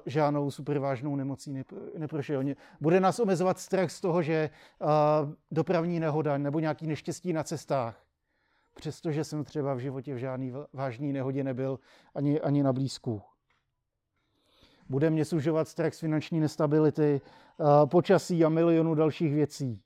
žádnou 0.07 0.51
supervážnou 0.51 1.17
nemocí 1.17 1.65
neprošel. 1.99 2.45
Bude 2.81 3.01
nás 3.01 3.19
omezovat 3.21 3.59
strach 3.59 3.91
z 3.91 4.01
toho, 4.01 4.23
že 4.23 4.51
dopravní 5.51 6.01
nehoda 6.01 6.39
nebo 6.39 6.61
nějaký 6.61 6.87
neštěstí 6.87 7.33
na 7.33 7.43
cestách, 7.43 8.05
přestože 8.75 9.25
jsem 9.25 9.45
třeba 9.45 9.75
v 9.75 9.79
životě 9.79 10.15
v 10.15 10.19
žádný 10.19 10.53
vážný 10.73 11.13
nehodě 11.13 11.45
nebyl 11.45 11.79
ani, 12.15 12.41
ani 12.41 12.63
na 12.63 12.73
blízku. 12.73 13.23
Bude 14.89 15.11
mě 15.11 15.25
sužovat 15.25 15.69
strach 15.69 15.95
z 15.95 16.01
finanční 16.01 16.41
nestability, 16.41 17.21
počasí 17.91 18.45
a 18.45 18.49
milionu 18.49 18.95
dalších 18.95 19.35
věcí. 19.35 19.83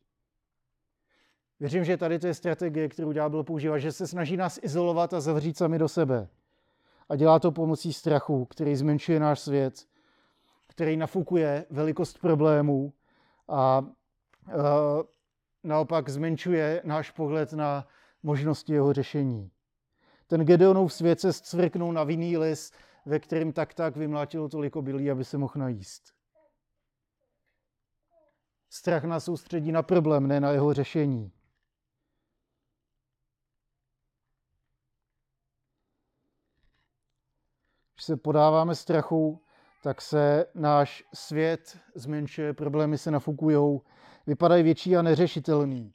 Věřím, 1.61 1.85
že 1.85 1.96
tady 1.96 2.18
to 2.18 2.26
je 2.26 2.35
strategie, 2.35 2.88
kterou 2.88 3.12
ďábel 3.12 3.44
používá, 3.44 3.78
že 3.78 3.92
se 3.92 4.06
snaží 4.06 4.37
nás 4.37 4.58
izolovat 4.62 5.14
a 5.14 5.20
zavřít 5.20 5.56
sami 5.56 5.78
do 5.78 5.88
sebe. 5.88 6.28
A 7.08 7.16
dělá 7.16 7.38
to 7.38 7.52
pomocí 7.52 7.92
strachu, 7.92 8.44
který 8.44 8.76
zmenšuje 8.76 9.20
náš 9.20 9.40
svět, 9.40 9.86
který 10.66 10.96
nafukuje 10.96 11.66
velikost 11.70 12.18
problémů 12.18 12.92
a 13.48 13.78
uh, 13.78 14.54
naopak 15.64 16.08
zmenšuje 16.08 16.82
náš 16.84 17.10
pohled 17.10 17.52
na 17.52 17.86
možnosti 18.22 18.72
jeho 18.72 18.92
řešení. 18.92 19.50
Ten 20.26 20.40
Gedeonův 20.40 20.92
svět 20.92 21.20
se 21.20 21.32
zcvrknul 21.32 21.92
na 21.92 22.04
vinný 22.04 22.36
lis, 22.36 22.72
ve 23.06 23.18
kterém 23.18 23.52
tak 23.52 23.75
tak 23.75 23.96
vymlátilo 23.96 24.48
tolik 24.48 24.76
obilí, 24.76 25.10
aby 25.10 25.25
se 25.25 25.38
mohl 25.38 25.52
najíst. 25.56 26.02
Strach 28.70 29.04
nás 29.04 29.25
soustředí 29.25 29.72
na 29.72 29.82
problém, 29.82 30.26
ne 30.26 30.40
na 30.40 30.50
jeho 30.50 30.75
řešení. 30.75 31.32
Když 37.96 38.04
se 38.04 38.16
podáváme 38.16 38.74
strachu, 38.74 39.42
tak 39.82 40.02
se 40.02 40.46
náš 40.54 41.04
svět 41.14 41.78
zmenšuje, 41.94 42.52
problémy 42.52 42.98
se 42.98 43.10
nafukují, 43.10 43.80
vypadají 44.26 44.62
větší 44.62 44.96
a 44.96 45.02
neřešitelný. 45.02 45.92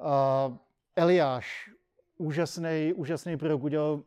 A 0.00 0.52
Eliáš, 0.96 1.70
úžasný, 2.18 2.92
úžasný 2.96 3.36
prorok, 3.36 3.62
udělal, 3.62 4.02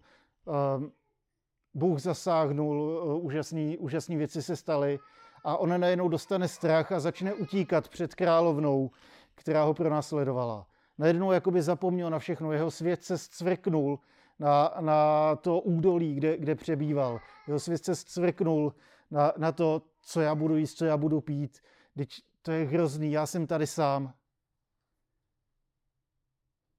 Bůh 1.73 1.99
zasáhnul, 1.99 3.19
úžasný, 3.21 3.77
úžasný 3.77 4.15
věci 4.17 4.41
se 4.41 4.55
staly 4.55 4.99
a 5.43 5.57
on 5.57 5.79
najednou 5.81 6.09
dostane 6.09 6.47
strach 6.47 6.91
a 6.91 6.99
začne 6.99 7.33
utíkat 7.33 7.89
před 7.89 8.15
královnou, 8.15 8.91
která 9.35 9.63
ho 9.63 9.73
pronásledovala. 9.73 10.67
Najednou 10.97 11.31
jakoby 11.31 11.61
zapomněl 11.61 12.09
na 12.09 12.19
všechno, 12.19 12.51
jeho 12.51 12.71
svět 12.71 13.03
se 13.03 13.17
zcvrknul 13.17 13.99
na, 14.39 14.73
na 14.79 15.35
to 15.35 15.59
údolí, 15.59 16.15
kde, 16.15 16.37
kde 16.37 16.55
přebýval. 16.55 17.19
Jeho 17.47 17.59
svět 17.59 17.85
se 17.85 17.95
zcvrknul 17.95 18.75
na, 19.11 19.33
na 19.37 19.51
to, 19.51 19.81
co 20.01 20.21
já 20.21 20.35
budu 20.35 20.57
jíst, 20.57 20.73
co 20.73 20.85
já 20.85 20.97
budu 20.97 21.21
pít. 21.21 21.59
Teď 21.97 22.09
to 22.41 22.51
je 22.51 22.65
hrozný, 22.65 23.11
já 23.11 23.25
jsem 23.25 23.47
tady 23.47 23.67
sám. 23.67 24.13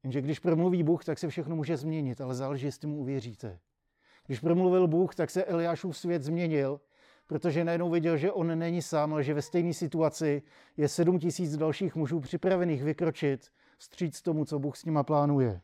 Jenže 0.02 0.22
když 0.22 0.38
promluví 0.38 0.82
Bůh, 0.82 1.04
tak 1.04 1.18
se 1.18 1.28
všechno 1.28 1.56
může 1.56 1.76
změnit, 1.76 2.20
ale 2.20 2.34
záleží, 2.34 2.66
jestli 2.66 2.88
mu 2.88 2.96
uvěříte. 2.96 3.58
Když 4.26 4.40
promluvil 4.40 4.88
Bůh, 4.88 5.14
tak 5.14 5.30
se 5.30 5.44
Eliášův 5.44 5.98
svět 5.98 6.22
změnil, 6.22 6.80
protože 7.26 7.64
najednou 7.64 7.90
viděl, 7.90 8.16
že 8.16 8.32
on 8.32 8.58
není 8.58 8.82
sám, 8.82 9.12
ale 9.12 9.24
že 9.24 9.34
ve 9.34 9.42
stejné 9.42 9.74
situaci 9.74 10.42
je 10.76 10.88
sedm 10.88 11.18
tisíc 11.18 11.56
dalších 11.56 11.94
mužů 11.94 12.20
připravených 12.20 12.82
vykročit 12.82 13.52
vstříc 13.78 14.22
tomu, 14.22 14.44
co 14.44 14.58
Bůh 14.58 14.76
s 14.76 14.84
nima 14.84 15.02
plánuje. 15.02 15.60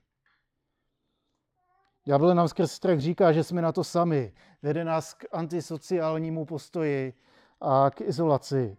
Ďábel 2.07 2.35
nám 2.35 2.49
skrz 2.49 2.73
strach 2.73 2.99
říká, 2.99 3.33
že 3.33 3.45
jsme 3.45 3.63
na 3.63 3.73
to 3.73 3.85
sami. 3.85 4.33
Vede 4.63 4.85
nás 4.85 5.15
k 5.15 5.25
antisociálnímu 5.33 6.45
postoji 6.45 7.15
a 7.61 7.91
k 7.91 8.01
izolaci, 8.01 8.77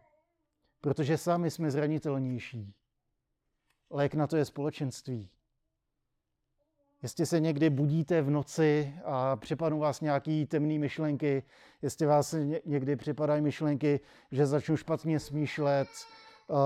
protože 0.82 1.18
sami 1.18 1.52
jsme 1.52 1.72
zranitelnější. 1.72 2.74
Lék 3.90 4.16
na 4.16 4.28
to 4.28 4.38
je 4.38 4.46
společenství. 4.46 5.30
Jestli 7.04 7.26
se 7.26 7.40
někdy 7.40 7.70
budíte 7.70 8.22
v 8.22 8.30
noci 8.30 8.96
a 9.06 9.36
připadnou 9.36 9.80
vás 9.80 10.02
nějaký 10.02 10.46
temné 10.46 10.80
myšlenky, 10.80 11.44
jestli 11.82 12.06
vás 12.06 12.36
někdy 12.66 12.96
připadají 12.96 13.42
myšlenky, 13.42 14.00
že 14.32 14.46
začnu 14.46 14.78
špatně 14.78 15.20
smýšlet 15.20 15.88
uh, 16.48 16.58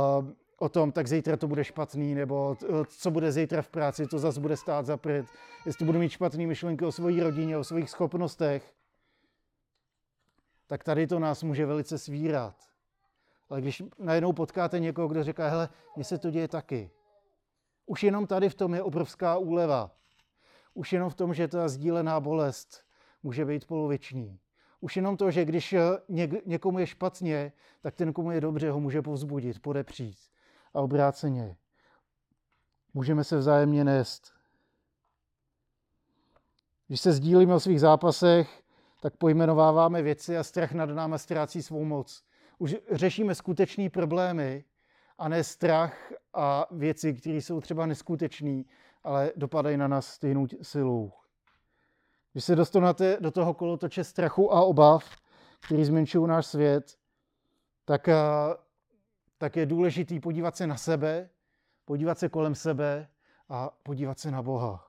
o 0.59 0.69
tom, 0.69 0.91
tak 0.91 1.07
zítra 1.07 1.37
to 1.37 1.47
bude 1.47 1.63
špatný, 1.63 2.15
nebo 2.15 2.57
co 2.87 3.11
bude 3.11 3.31
zítra 3.31 3.61
v 3.61 3.69
práci, 3.69 4.07
to 4.07 4.19
zase 4.19 4.39
bude 4.39 4.57
stát 4.57 4.85
za 4.85 4.97
prd. 4.97 5.25
Jestli 5.65 5.85
budu 5.85 5.99
mít 5.99 6.09
špatné 6.09 6.47
myšlenky 6.47 6.85
o 6.85 6.91
své 6.91 7.23
rodině, 7.23 7.57
o 7.57 7.63
svých 7.63 7.89
schopnostech, 7.89 8.73
tak 10.67 10.83
tady 10.83 11.07
to 11.07 11.19
nás 11.19 11.43
může 11.43 11.65
velice 11.65 11.97
svírat. 11.97 12.55
Ale 13.49 13.61
když 13.61 13.83
najednou 13.99 14.33
potkáte 14.33 14.79
někoho, 14.79 15.07
kdo 15.07 15.23
říká, 15.23 15.49
hele, 15.49 15.69
mně 15.95 16.03
se 16.03 16.17
to 16.17 16.29
děje 16.29 16.47
taky. 16.47 16.91
Už 17.85 18.03
jenom 18.03 18.27
tady 18.27 18.49
v 18.49 18.55
tom 18.55 18.73
je 18.73 18.83
obrovská 18.83 19.37
úleva. 19.37 19.91
Už 20.73 20.93
jenom 20.93 21.09
v 21.09 21.15
tom, 21.15 21.33
že 21.33 21.47
ta 21.47 21.67
sdílená 21.67 22.19
bolest 22.19 22.83
může 23.23 23.45
být 23.45 23.65
poloviční. 23.65 24.39
Už 24.79 24.95
jenom 24.95 25.17
to, 25.17 25.31
že 25.31 25.45
když 25.45 25.73
eh, 25.73 25.81
někomu 26.45 26.79
je 26.79 26.87
špatně, 26.87 27.51
tak 27.81 27.95
ten, 27.95 28.13
komu 28.13 28.31
je 28.31 28.41
dobře, 28.41 28.71
ho 28.71 28.79
může 28.79 29.01
povzbudit, 29.01 29.61
podepřít. 29.61 30.17
A 30.73 30.81
obráceně. 30.81 31.57
Můžeme 32.93 33.23
se 33.23 33.37
vzájemně 33.37 33.83
nést. 33.83 34.33
Když 36.87 37.01
se 37.01 37.11
sdílíme 37.11 37.53
o 37.55 37.59
svých 37.59 37.79
zápasech, 37.79 38.63
tak 39.01 39.17
pojmenováváme 39.17 40.01
věci 40.01 40.37
a 40.37 40.43
strach 40.43 40.71
nad 40.71 40.89
náma 40.89 41.17
ztrácí 41.17 41.63
svou 41.63 41.83
moc. 41.83 42.23
Už 42.57 42.75
řešíme 42.91 43.35
skutečné 43.35 43.89
problémy 43.89 44.63
a 45.17 45.29
ne 45.29 45.43
strach 45.43 46.11
a 46.33 46.65
věci, 46.71 47.13
které 47.13 47.35
jsou 47.35 47.61
třeba 47.61 47.85
neskutečné, 47.85 48.63
ale 49.03 49.31
dopadají 49.35 49.77
na 49.77 49.87
nás 49.87 50.07
stejnou 50.07 50.47
silou. 50.61 51.11
Když 52.31 52.43
se 52.43 52.55
dostanete 52.55 53.17
do 53.19 53.31
toho 53.31 53.53
kolotoče 53.53 54.03
strachu 54.03 54.53
a 54.53 54.61
obav, 54.61 55.05
který 55.59 55.85
zmenšují 55.85 56.27
náš 56.27 56.45
svět, 56.45 56.97
tak, 57.85 58.07
eh, 58.07 58.15
tak 59.39 59.55
je 59.55 59.65
důležitý 59.65 60.19
podívat 60.19 60.57
se 60.57 60.67
na 60.67 60.77
sebe, 60.77 61.29
podívat 61.85 62.19
se 62.19 62.29
kolem 62.29 62.55
sebe 62.55 63.07
a 63.49 63.69
podívat 63.83 64.19
se 64.19 64.31
na 64.31 64.41
Boha. 64.41 64.87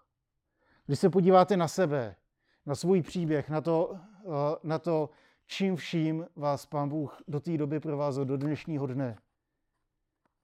Když 0.86 0.98
se 0.98 1.10
podíváte 1.10 1.56
na 1.56 1.68
sebe, 1.68 2.16
na 2.66 2.74
svůj 2.74 3.02
příběh, 3.02 3.50
na 3.50 3.60
to, 3.60 3.94
eh, 3.94 4.56
na 4.62 4.78
to 4.78 5.10
čím 5.46 5.76
vším 5.76 6.26
vás 6.36 6.66
Pán 6.66 6.88
Bůh 6.88 7.22
do 7.28 7.40
té 7.40 7.58
doby 7.58 7.80
provázel 7.80 8.24
do 8.24 8.36
dnešního 8.36 8.86
dne, 8.86 9.18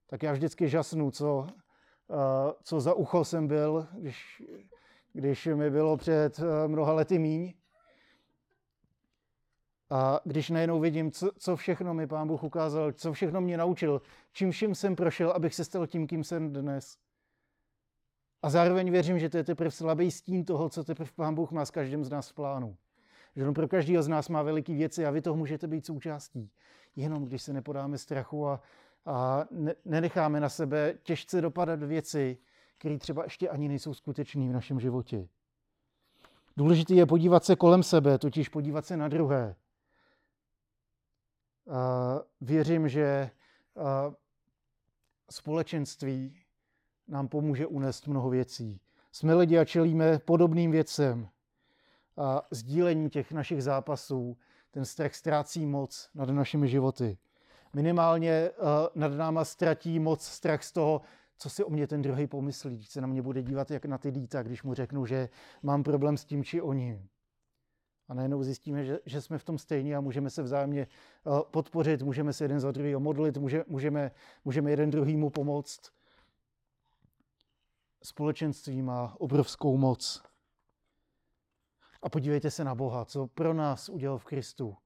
tak 0.07 0.23
já 0.23 0.33
vždycky 0.33 0.69
žasnu, 0.69 1.11
co, 1.11 1.47
eh, 2.11 2.55
co 2.63 2.81
za 2.81 2.95
ucho 2.95 3.25
jsem 3.25 3.49
byl, 3.49 3.87
když, 3.93 4.43
když 5.13 5.47
mi 5.47 5.71
bylo 5.71 5.97
před 5.97 6.39
eh, 6.39 6.69
mnoha 6.69 6.93
lety 6.93 7.19
míň. 7.19 7.55
A 9.91 10.21
když 10.25 10.51
najednou 10.51 10.81
vidím, 10.81 11.11
co, 11.11 11.31
co 11.39 11.57
všechno 11.57 11.95
mi 11.95 12.07
Pán 12.07 12.29
Bůh 12.29 12.43
ukázal, 12.43 12.93
co 12.93 13.13
všechno 13.13 13.41
mě 13.41 13.57
naučil, 13.57 14.03
čím 14.33 14.51
vším 14.51 14.75
jsem 14.75 14.97
prošel, 14.97 15.31
abych 15.31 15.55
se 15.55 15.65
stal 15.65 15.87
tím, 15.87 16.07
kým 16.07 16.25
jsem 16.25 16.53
dnes. 16.53 16.99
A 18.43 18.51
zároveň 18.51 18.91
věřím, 18.91 19.19
že 19.19 19.29
to 19.29 19.37
je 19.37 19.45
teprve 19.45 19.71
slabý 19.71 20.11
stín 20.11 20.45
toho, 20.45 20.69
co 20.69 20.85
teprve 20.85 21.11
Pán 21.17 21.35
Bůh 21.35 21.51
má 21.51 21.65
s 21.65 21.71
každým 21.71 22.05
z 22.05 22.11
nás 22.11 22.29
v 22.29 22.35
plánu. 22.35 22.77
Že 23.37 23.49
on 23.49 23.55
pro 23.55 23.69
každého 23.69 24.03
z 24.03 24.09
nás 24.09 24.29
má 24.29 24.43
veliký 24.43 24.75
věci 24.75 25.07
a 25.07 25.11
vy 25.11 25.23
toho 25.23 25.37
můžete 25.37 25.67
být 25.67 25.87
součástí. 25.87 26.51
Jenom 26.97 27.25
když 27.25 27.43
se 27.43 27.53
nepodáme 27.53 27.99
strachu 27.99 28.49
a, 28.49 28.61
a 29.07 29.45
ne, 29.51 29.75
nenecháme 29.85 30.41
na 30.41 30.49
sebe 30.49 30.95
těžce 31.03 31.41
dopadat 31.41 31.83
věci, 31.83 32.39
které 32.79 32.99
třeba 32.99 33.25
ještě 33.25 33.49
ani 33.49 33.69
nejsou 33.69 33.95
skutečné 33.95 34.49
v 34.49 34.53
našem 34.53 34.81
životě. 34.81 35.29
Důležité 36.57 36.95
je 36.95 37.07
podívat 37.07 37.45
se 37.45 37.57
kolem 37.57 37.83
sebe, 37.83 38.19
totiž 38.19 38.49
podívat 38.49 38.87
se 38.87 38.97
na 38.97 39.09
druhé. 39.09 39.57
Věřím, 42.41 42.89
že 42.89 43.31
společenství 45.31 46.39
nám 47.09 47.29
pomůže 47.29 47.67
unést 47.67 48.07
mnoho 48.07 48.31
věcí. 48.31 48.81
Jsme 49.13 49.35
lidi 49.35 49.59
a 49.59 49.65
čelíme 49.65 50.19
podobným 50.19 50.71
věcem. 50.71 51.29
A 52.17 52.43
sdílení 52.51 53.11
těch 53.11 53.33
našich 53.33 53.63
zápasů, 53.63 54.37
ten 54.71 54.85
strach 54.85 55.15
ztrácí 55.15 55.67
moc 55.67 56.11
nad 56.15 56.29
našimi 56.29 56.69
životy. 56.69 57.19
Minimálně 57.75 58.51
uh, 58.51 58.67
nad 58.95 59.13
náma 59.13 59.45
ztratí 59.45 59.99
moc 59.99 60.25
strach 60.25 60.63
z 60.63 60.73
toho, 60.73 61.01
co 61.39 61.51
si 61.51 61.65
o 61.65 61.71
mě 61.71 61.87
ten 61.87 62.03
druhý 62.03 62.27
pomyslí, 62.27 62.85
se 62.85 63.01
na 63.01 63.07
mě 63.07 63.23
bude 63.23 63.43
dívat 63.43 63.71
jak 63.71 63.85
na 63.85 63.99
ty 63.99 64.13
dýta, 64.13 64.43
když 64.43 64.63
mu 64.63 64.75
řeknu, 64.75 65.07
že 65.07 65.29
mám 65.63 65.83
problém 65.83 66.17
s 66.17 66.25
tím 66.25 66.45
či 66.45 66.61
oním. 66.61 67.09
A 68.09 68.15
najednou 68.15 68.43
zjistíme, 68.43 68.85
že, 68.85 68.99
že 69.07 69.21
jsme 69.21 69.39
v 69.39 69.45
tom 69.45 69.59
stejní 69.59 69.95
a 69.95 70.01
můžeme 70.01 70.31
se 70.31 70.43
vzájemně 70.43 70.87
uh, 71.25 71.41
podpořit, 71.43 72.03
můžeme 72.03 72.33
se 72.33 72.45
jeden 72.45 72.61
za 72.61 72.73
druhý 72.73 72.95
modlit, 72.97 73.37
může, 73.37 73.65
můžeme, 73.69 74.11
můžeme 74.45 74.71
jeden 74.71 74.91
druhýmu 74.91 75.31
pomoct 75.31 75.93
společenství 78.07 78.83
má 78.83 79.17
obrovskou 79.19 79.77
moc. 79.77 80.23
A 82.03 82.09
podívejte 82.09 82.51
se 82.51 82.65
na 82.65 82.75
Boha, 82.75 83.05
co 83.05 83.27
pro 83.27 83.55
nás 83.55 83.89
udělal 83.89 84.19
v 84.19 84.25
Kristu. 84.25 84.77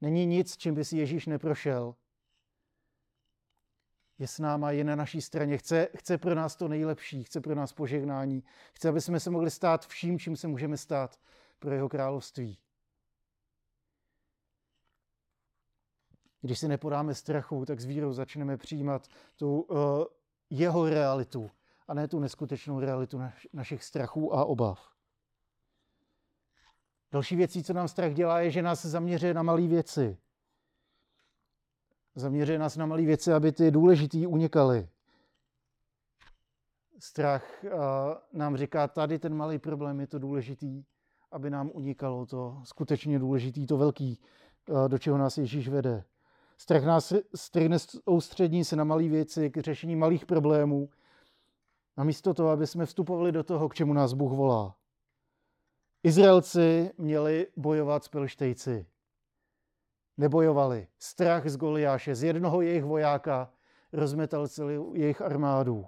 Není 0.00 0.26
nic, 0.26 0.56
čím 0.56 0.74
by 0.74 0.84
si 0.84 0.96
Ježíš 0.96 1.26
neprošel. 1.26 1.94
Je 4.18 4.26
s 4.26 4.38
náma, 4.38 4.70
je 4.70 4.84
na 4.84 4.96
naší 4.96 5.20
straně, 5.20 5.58
chce, 5.58 5.88
chce 5.96 6.18
pro 6.18 6.34
nás 6.34 6.56
to 6.56 6.68
nejlepší, 6.68 7.24
chce 7.24 7.40
pro 7.40 7.54
nás 7.54 7.72
požehnání, 7.72 8.44
chce, 8.72 8.88
aby 8.88 9.00
jsme 9.00 9.20
se 9.20 9.30
mohli 9.30 9.50
stát 9.50 9.86
vším, 9.86 10.18
čím 10.18 10.36
se 10.36 10.48
můžeme 10.48 10.76
stát 10.76 11.18
pro 11.58 11.74
jeho 11.74 11.88
království. 11.88 12.58
Když 16.40 16.58
si 16.58 16.68
nepodáme 16.68 17.14
strachu, 17.14 17.64
tak 17.64 17.80
s 17.80 17.84
vírou 17.84 18.12
začneme 18.12 18.56
přijímat 18.56 19.08
tu 19.36 19.60
uh, 19.60 19.78
jeho 20.50 20.88
realitu, 20.88 21.50
a 21.88 21.94
ne 21.94 22.08
tu 22.08 22.18
neskutečnou 22.18 22.80
realitu 22.80 23.18
naš, 23.18 23.48
našich 23.52 23.84
strachů 23.84 24.34
a 24.34 24.44
obav. 24.44 24.92
Další 27.12 27.36
věcí, 27.36 27.64
co 27.64 27.72
nám 27.72 27.88
strach 27.88 28.14
dělá, 28.14 28.40
je, 28.40 28.50
že 28.50 28.62
nás 28.62 28.84
zaměřuje 28.84 29.34
na 29.34 29.42
malé 29.42 29.66
věci. 29.66 30.18
Zaměřuje 32.14 32.58
nás 32.58 32.76
na 32.76 32.86
malé 32.86 33.02
věci, 33.02 33.32
aby 33.32 33.52
ty 33.52 33.70
důležitý 33.70 34.26
unikaly. 34.26 34.88
Strach 36.98 37.64
uh, 37.64 37.70
nám 38.32 38.56
říká, 38.56 38.88
tady 38.88 39.18
ten 39.18 39.34
malý 39.34 39.58
problém 39.58 40.00
je 40.00 40.06
to 40.06 40.18
důležitý, 40.18 40.84
aby 41.32 41.50
nám 41.50 41.70
unikalo 41.74 42.26
to 42.26 42.60
skutečně 42.64 43.18
důležitý, 43.18 43.66
to 43.66 43.76
velký, 43.76 44.20
uh, 44.68 44.88
do 44.88 44.98
čeho 44.98 45.18
nás 45.18 45.38
Ježíš 45.38 45.68
vede. 45.68 46.04
Strach 46.56 46.84
nás 46.84 47.12
strhne 47.34 47.78
soustřední 47.78 48.64
se 48.64 48.76
na 48.76 48.84
malé 48.84 49.08
věci, 49.08 49.50
k 49.50 49.60
řešení 49.60 49.96
malých 49.96 50.26
problémů 50.26 50.88
Namísto 51.98 52.34
toho, 52.34 52.50
aby 52.50 52.66
jsme 52.66 52.86
vstupovali 52.86 53.32
do 53.32 53.44
toho, 53.44 53.68
k 53.68 53.74
čemu 53.74 53.92
nás 53.92 54.12
Bůh 54.12 54.32
volá. 54.32 54.76
Izraelci 56.02 56.90
měli 56.98 57.46
bojovat 57.56 58.04
s 58.04 58.08
Pelštejci. 58.08 58.86
Nebojovali. 60.16 60.88
Strach 60.98 61.48
z 61.48 61.56
Goliáše, 61.56 62.14
z 62.14 62.22
jednoho 62.22 62.60
jejich 62.60 62.84
vojáka, 62.84 63.52
rozmetal 63.92 64.48
celou 64.48 64.94
jejich 64.94 65.22
armádu. 65.22 65.86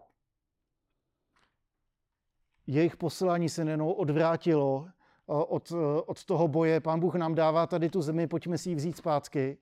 Jejich 2.66 2.96
poslání 2.96 3.48
se 3.48 3.64
nenou 3.64 3.92
odvrátilo 3.92 4.88
od, 5.31 5.73
od 6.07 6.25
toho 6.25 6.49
boje. 6.49 6.81
Pán 6.81 7.01
Bůh 7.01 7.14
nám 7.14 7.35
dává 7.35 7.66
tady 7.66 7.90
tu 7.90 8.03
zemi, 8.03 8.27
pojďme 8.27 8.59
si 8.59 8.69
ji 8.69 8.75
vzít 8.75 8.97
zpátky. 8.97 9.59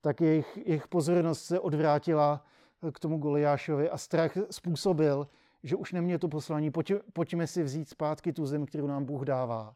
Tak 0.00 0.20
jejich, 0.20 0.58
jejich 0.66 0.88
pozornost 0.88 1.44
se 1.44 1.60
odvrátila 1.60 2.44
k 2.92 3.00
tomu 3.00 3.18
Goliášovi 3.18 3.90
a 3.90 3.98
strach 3.98 4.32
způsobil, 4.50 5.28
že 5.62 5.76
už 5.76 5.92
nemě 5.92 6.18
to 6.18 6.28
poslání, 6.28 6.70
pojď, 6.70 6.92
pojďme 7.12 7.46
si 7.46 7.62
vzít 7.62 7.88
zpátky 7.88 8.32
tu 8.32 8.46
zem, 8.46 8.66
kterou 8.66 8.86
nám 8.86 9.04
Bůh 9.04 9.22
dává. 9.22 9.74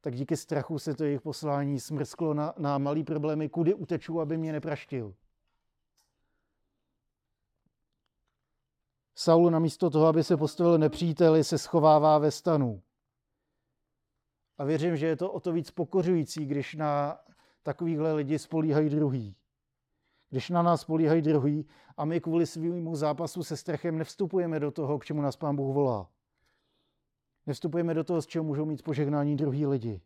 Tak 0.00 0.14
díky 0.14 0.36
strachu 0.36 0.78
se 0.78 0.94
to 0.94 1.04
jejich 1.04 1.20
poslání 1.20 1.80
smrsklo 1.80 2.34
na, 2.34 2.54
na 2.58 2.78
malý 2.78 3.04
problémy, 3.04 3.48
kudy 3.48 3.74
uteču, 3.74 4.20
aby 4.20 4.36
mě 4.36 4.52
nepraštil. 4.52 5.14
Saul 9.14 9.50
namísto 9.50 9.90
toho, 9.90 10.06
aby 10.06 10.24
se 10.24 10.36
postavil 10.36 10.78
nepříteli, 10.78 11.44
se 11.44 11.58
schovává 11.58 12.18
ve 12.18 12.30
stanu. 12.30 12.82
A 14.58 14.64
věřím, 14.64 14.96
že 14.96 15.06
je 15.06 15.16
to 15.16 15.32
o 15.32 15.40
to 15.40 15.52
víc 15.52 15.70
pokořující, 15.70 16.46
když 16.46 16.74
na 16.74 17.18
takovýchhle 17.62 18.12
lidi 18.12 18.38
spolíhají 18.38 18.88
druhý. 18.88 19.36
Když 20.30 20.50
na 20.50 20.62
nás 20.62 20.80
spolíhají 20.80 21.22
druhý 21.22 21.66
a 21.96 22.04
my 22.04 22.20
kvůli 22.20 22.46
svýmu 22.46 22.96
zápasu 22.96 23.42
se 23.42 23.56
strachem 23.56 23.98
nevstupujeme 23.98 24.60
do 24.60 24.70
toho, 24.70 24.98
k 24.98 25.04
čemu 25.04 25.22
nás 25.22 25.36
Pán 25.36 25.56
Bůh 25.56 25.74
volá. 25.74 26.08
Nevstupujeme 27.46 27.94
do 27.94 28.04
toho, 28.04 28.22
z 28.22 28.26
čeho 28.26 28.44
můžou 28.44 28.64
mít 28.64 28.82
požehnání 28.82 29.36
druhý 29.36 29.66
lidi. 29.66 30.00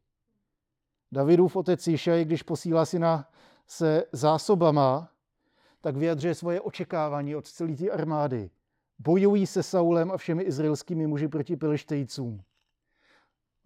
Davidův 1.12 1.56
otec 1.56 1.86
Jišaj, 1.86 2.24
když 2.24 2.42
posílá 2.42 2.86
syna 2.86 3.30
se 3.66 4.04
zásobama, 4.12 5.08
tak 5.80 5.96
vyjadřuje 5.96 6.34
svoje 6.34 6.60
očekávání 6.60 7.36
od 7.36 7.46
celé 7.48 7.76
té 7.76 7.90
armády. 7.90 8.50
Bojují 8.98 9.46
se 9.46 9.62
Saulem 9.62 10.10
a 10.10 10.16
všemi 10.16 10.42
izraelskými 10.42 11.06
muži 11.06 11.28
proti 11.28 11.56
Pilištejcům. 11.56 12.42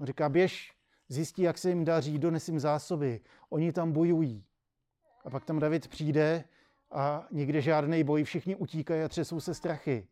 On 0.00 0.06
říká, 0.06 0.28
běž, 0.28 0.75
zjistí, 1.08 1.42
jak 1.42 1.58
se 1.58 1.68
jim 1.68 1.84
daří, 1.84 2.18
dones 2.18 2.48
jim 2.48 2.60
zásoby. 2.60 3.20
Oni 3.50 3.72
tam 3.72 3.92
bojují. 3.92 4.44
A 5.24 5.30
pak 5.30 5.44
tam 5.44 5.58
David 5.58 5.88
přijde 5.88 6.44
a 6.90 7.26
nikde 7.30 7.60
žádný 7.60 8.04
boj, 8.04 8.24
všichni 8.24 8.56
utíkají 8.56 9.02
a 9.02 9.08
třesou 9.08 9.40
se 9.40 9.54
strachy. 9.54 10.08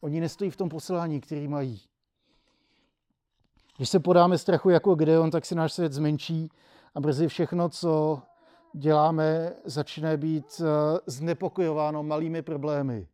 Oni 0.00 0.20
nestojí 0.20 0.50
v 0.50 0.56
tom 0.56 0.68
poslání, 0.68 1.20
který 1.20 1.48
mají. 1.48 1.80
Když 3.76 3.88
se 3.88 4.00
podáme 4.00 4.38
strachu 4.38 4.70
jako 4.70 4.94
Gideon, 4.94 5.30
tak 5.30 5.44
si 5.44 5.54
náš 5.54 5.72
svět 5.72 5.92
zmenší 5.92 6.50
a 6.94 7.00
brzy 7.00 7.28
všechno, 7.28 7.68
co 7.68 8.22
děláme, 8.72 9.52
začne 9.64 10.16
být 10.16 10.60
eh, 10.60 10.98
znepokojováno 11.06 12.02
malými 12.02 12.42
problémy. 12.42 13.08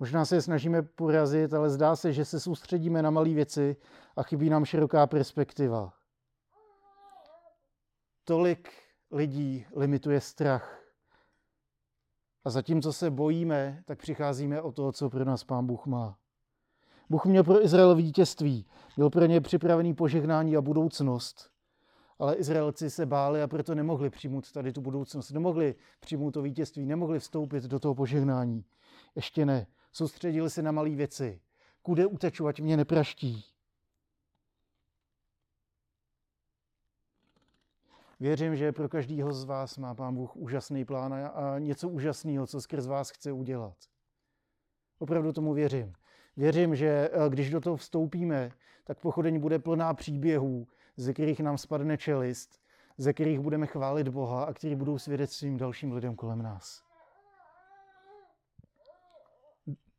Možná 0.00 0.24
se 0.24 0.36
je 0.36 0.42
snažíme 0.42 0.82
porazit, 0.82 1.54
ale 1.54 1.70
zdá 1.70 1.96
se, 1.96 2.12
že 2.12 2.24
se 2.24 2.40
soustředíme 2.40 3.02
na 3.02 3.10
malé 3.10 3.28
věci 3.28 3.76
a 4.16 4.22
chybí 4.22 4.50
nám 4.50 4.64
široká 4.64 5.06
perspektiva. 5.06 5.92
Tolik 8.24 8.68
lidí 9.10 9.66
limituje 9.76 10.20
strach. 10.20 10.82
A 12.44 12.50
zatímco 12.50 12.92
se 12.92 13.10
bojíme, 13.10 13.82
tak 13.84 13.98
přicházíme 13.98 14.62
o 14.62 14.72
to, 14.72 14.92
co 14.92 15.10
pro 15.10 15.24
nás 15.24 15.44
Pán 15.44 15.66
Bůh 15.66 15.86
má. 15.86 16.18
Bůh 17.10 17.26
měl 17.26 17.44
pro 17.44 17.64
Izrael 17.64 17.94
vítězství, 17.94 18.66
byl 18.96 19.10
pro 19.10 19.26
ně 19.26 19.40
připravený 19.40 19.94
požehnání 19.94 20.56
a 20.56 20.60
budoucnost. 20.60 21.50
Ale 22.18 22.34
Izraelci 22.34 22.90
se 22.90 23.06
báli 23.06 23.42
a 23.42 23.48
proto 23.48 23.74
nemohli 23.74 24.10
přijmout 24.10 24.52
tady 24.52 24.72
tu 24.72 24.80
budoucnost, 24.80 25.30
nemohli 25.30 25.74
přijmout 26.00 26.30
to 26.30 26.42
vítězství, 26.42 26.86
nemohli 26.86 27.18
vstoupit 27.18 27.64
do 27.64 27.78
toho 27.78 27.94
požehnání. 27.94 28.64
Ještě 29.14 29.46
ne. 29.46 29.66
Soustředili 29.92 30.50
se 30.50 30.62
na 30.62 30.72
malé 30.72 30.90
věci. 30.90 31.40
Kude 31.82 32.06
uteču, 32.06 32.46
ať 32.46 32.60
mě 32.60 32.76
nepraští. 32.76 33.44
Věřím, 38.20 38.56
že 38.56 38.72
pro 38.72 38.88
každého 38.88 39.32
z 39.32 39.44
vás 39.44 39.78
má 39.78 39.94
Pán 39.94 40.14
Bůh 40.14 40.36
úžasný 40.36 40.84
plán 40.84 41.14
a 41.14 41.58
něco 41.58 41.88
úžasného, 41.88 42.46
co 42.46 42.60
skrz 42.60 42.86
vás 42.86 43.10
chce 43.10 43.32
udělat. 43.32 43.76
Opravdu 44.98 45.32
tomu 45.32 45.54
věřím. 45.54 45.92
Věřím, 46.36 46.76
že 46.76 47.10
eh, 47.12 47.28
když 47.28 47.50
do 47.50 47.60
toho 47.60 47.76
vstoupíme, 47.76 48.50
tak 48.84 49.00
pochodeň 49.00 49.40
bude 49.40 49.58
plná 49.58 49.94
příběhů, 49.94 50.68
ze 50.96 51.12
kterých 51.12 51.40
nám 51.40 51.58
spadne 51.58 51.98
čelist, 51.98 52.60
ze 52.98 53.12
kterých 53.12 53.40
budeme 53.40 53.66
chválit 53.66 54.08
Boha 54.08 54.44
a 54.44 54.52
který 54.52 54.74
budou 54.74 54.98
svědectvím 54.98 55.56
dalším 55.56 55.92
lidem 55.92 56.16
kolem 56.16 56.42
nás. 56.42 56.87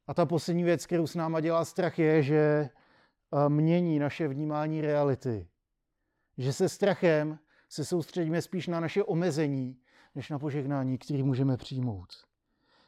A 0.09 0.13
ta 0.13 0.25
poslední 0.25 0.63
věc, 0.63 0.85
kterou 0.85 1.07
s 1.07 1.15
náma 1.15 1.39
dělá 1.39 1.65
strach, 1.65 1.99
je, 1.99 2.23
že 2.23 2.39
eh, 2.39 3.49
mění 3.49 3.99
naše 3.99 4.27
vnímání 4.27 4.81
reality. 4.81 5.47
Že 6.37 6.53
se 6.53 6.69
strachem 6.69 7.39
se 7.69 7.85
soustředíme 7.85 8.41
spíš 8.41 8.67
na 8.67 8.79
naše 8.79 9.03
omezení, 9.03 9.77
než 10.15 10.29
na 10.29 10.39
požehnání, 10.39 10.97
který 10.97 11.23
můžeme 11.23 11.57
přijmout. 11.57 12.07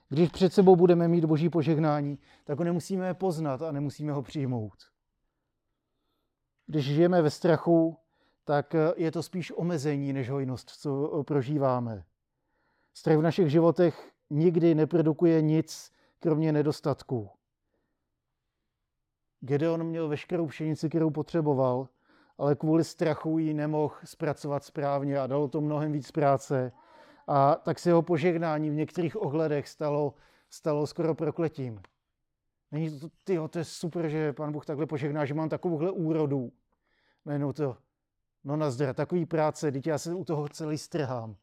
Když 0.10 0.30
před 0.30 0.54
sebou 0.54 0.76
budeme 0.76 1.08
mít 1.08 1.26
boží 1.26 1.50
požehnání, 1.50 2.20
tak 2.44 2.58
ho 2.58 2.64
nemusíme 2.64 3.14
poznat 3.14 3.62
a 3.62 3.72
nemusíme 3.72 4.12
ho 4.12 4.22
přijmout. 4.22 4.78
Když 6.68 6.86
žijeme 6.86 7.22
ve 7.22 7.30
strachu, 7.30 7.98
tak 8.44 8.76
je 8.96 9.12
to 9.12 9.24
spíš 9.24 9.52
omezení 9.52 10.14
než 10.14 10.30
hojnost, 10.30 10.70
co 10.70 11.24
prožíváme. 11.28 12.04
Strach 12.94 13.18
v 13.18 13.22
našich 13.22 13.50
životech 13.50 14.12
nikdy 14.30 14.76
neprodukuje 14.76 15.42
nic, 15.42 15.92
kromě 16.22 16.52
nedostatků. 16.52 17.30
Gedeon 19.40 19.84
měl 19.84 20.08
veškerou 20.08 20.48
pšenici, 20.48 20.90
kterou 20.90 21.10
potřeboval, 21.10 21.88
ale 22.38 22.56
kvůli 22.56 22.84
strachu 22.84 23.38
ji 23.38 23.54
nemohl 23.54 23.96
zpracovat 24.04 24.64
správně 24.64 25.20
a 25.20 25.28
dalo 25.28 25.48
to 25.48 25.62
mnohem 25.62 25.92
víc 25.92 26.12
práce. 26.12 26.72
A 27.28 27.56
tak 27.56 27.80
se 27.80 27.90
jeho 27.90 28.02
požehnání 28.02 28.70
v 28.70 28.74
některých 28.74 29.22
ohledech 29.22 29.68
stalo, 29.70 30.14
stalo 30.50 30.88
skoro 30.88 31.16
prokletím. 31.16 31.82
Není 32.72 33.00
to, 33.00 33.10
tyjo, 33.24 33.48
to 33.48 33.60
je 33.60 33.66
super, 33.66 34.10
že 34.10 34.34
pan 34.34 34.52
Bůh 34.52 34.66
takhle 34.66 34.86
požehná, 34.86 35.26
že 35.26 35.34
mám 35.34 35.50
takovouhle 35.50 35.92
úrodu. 35.92 36.52
Najednou 37.26 37.54
to, 37.54 37.78
no 38.44 38.56
nazdar, 38.56 38.96
takový 38.96 39.26
práce, 39.26 39.72
teď 39.72 39.88
já 39.88 39.98
se 39.98 40.14
u 40.14 40.26
toho 40.26 40.50
celý 40.50 40.78
strhám. 40.78 41.36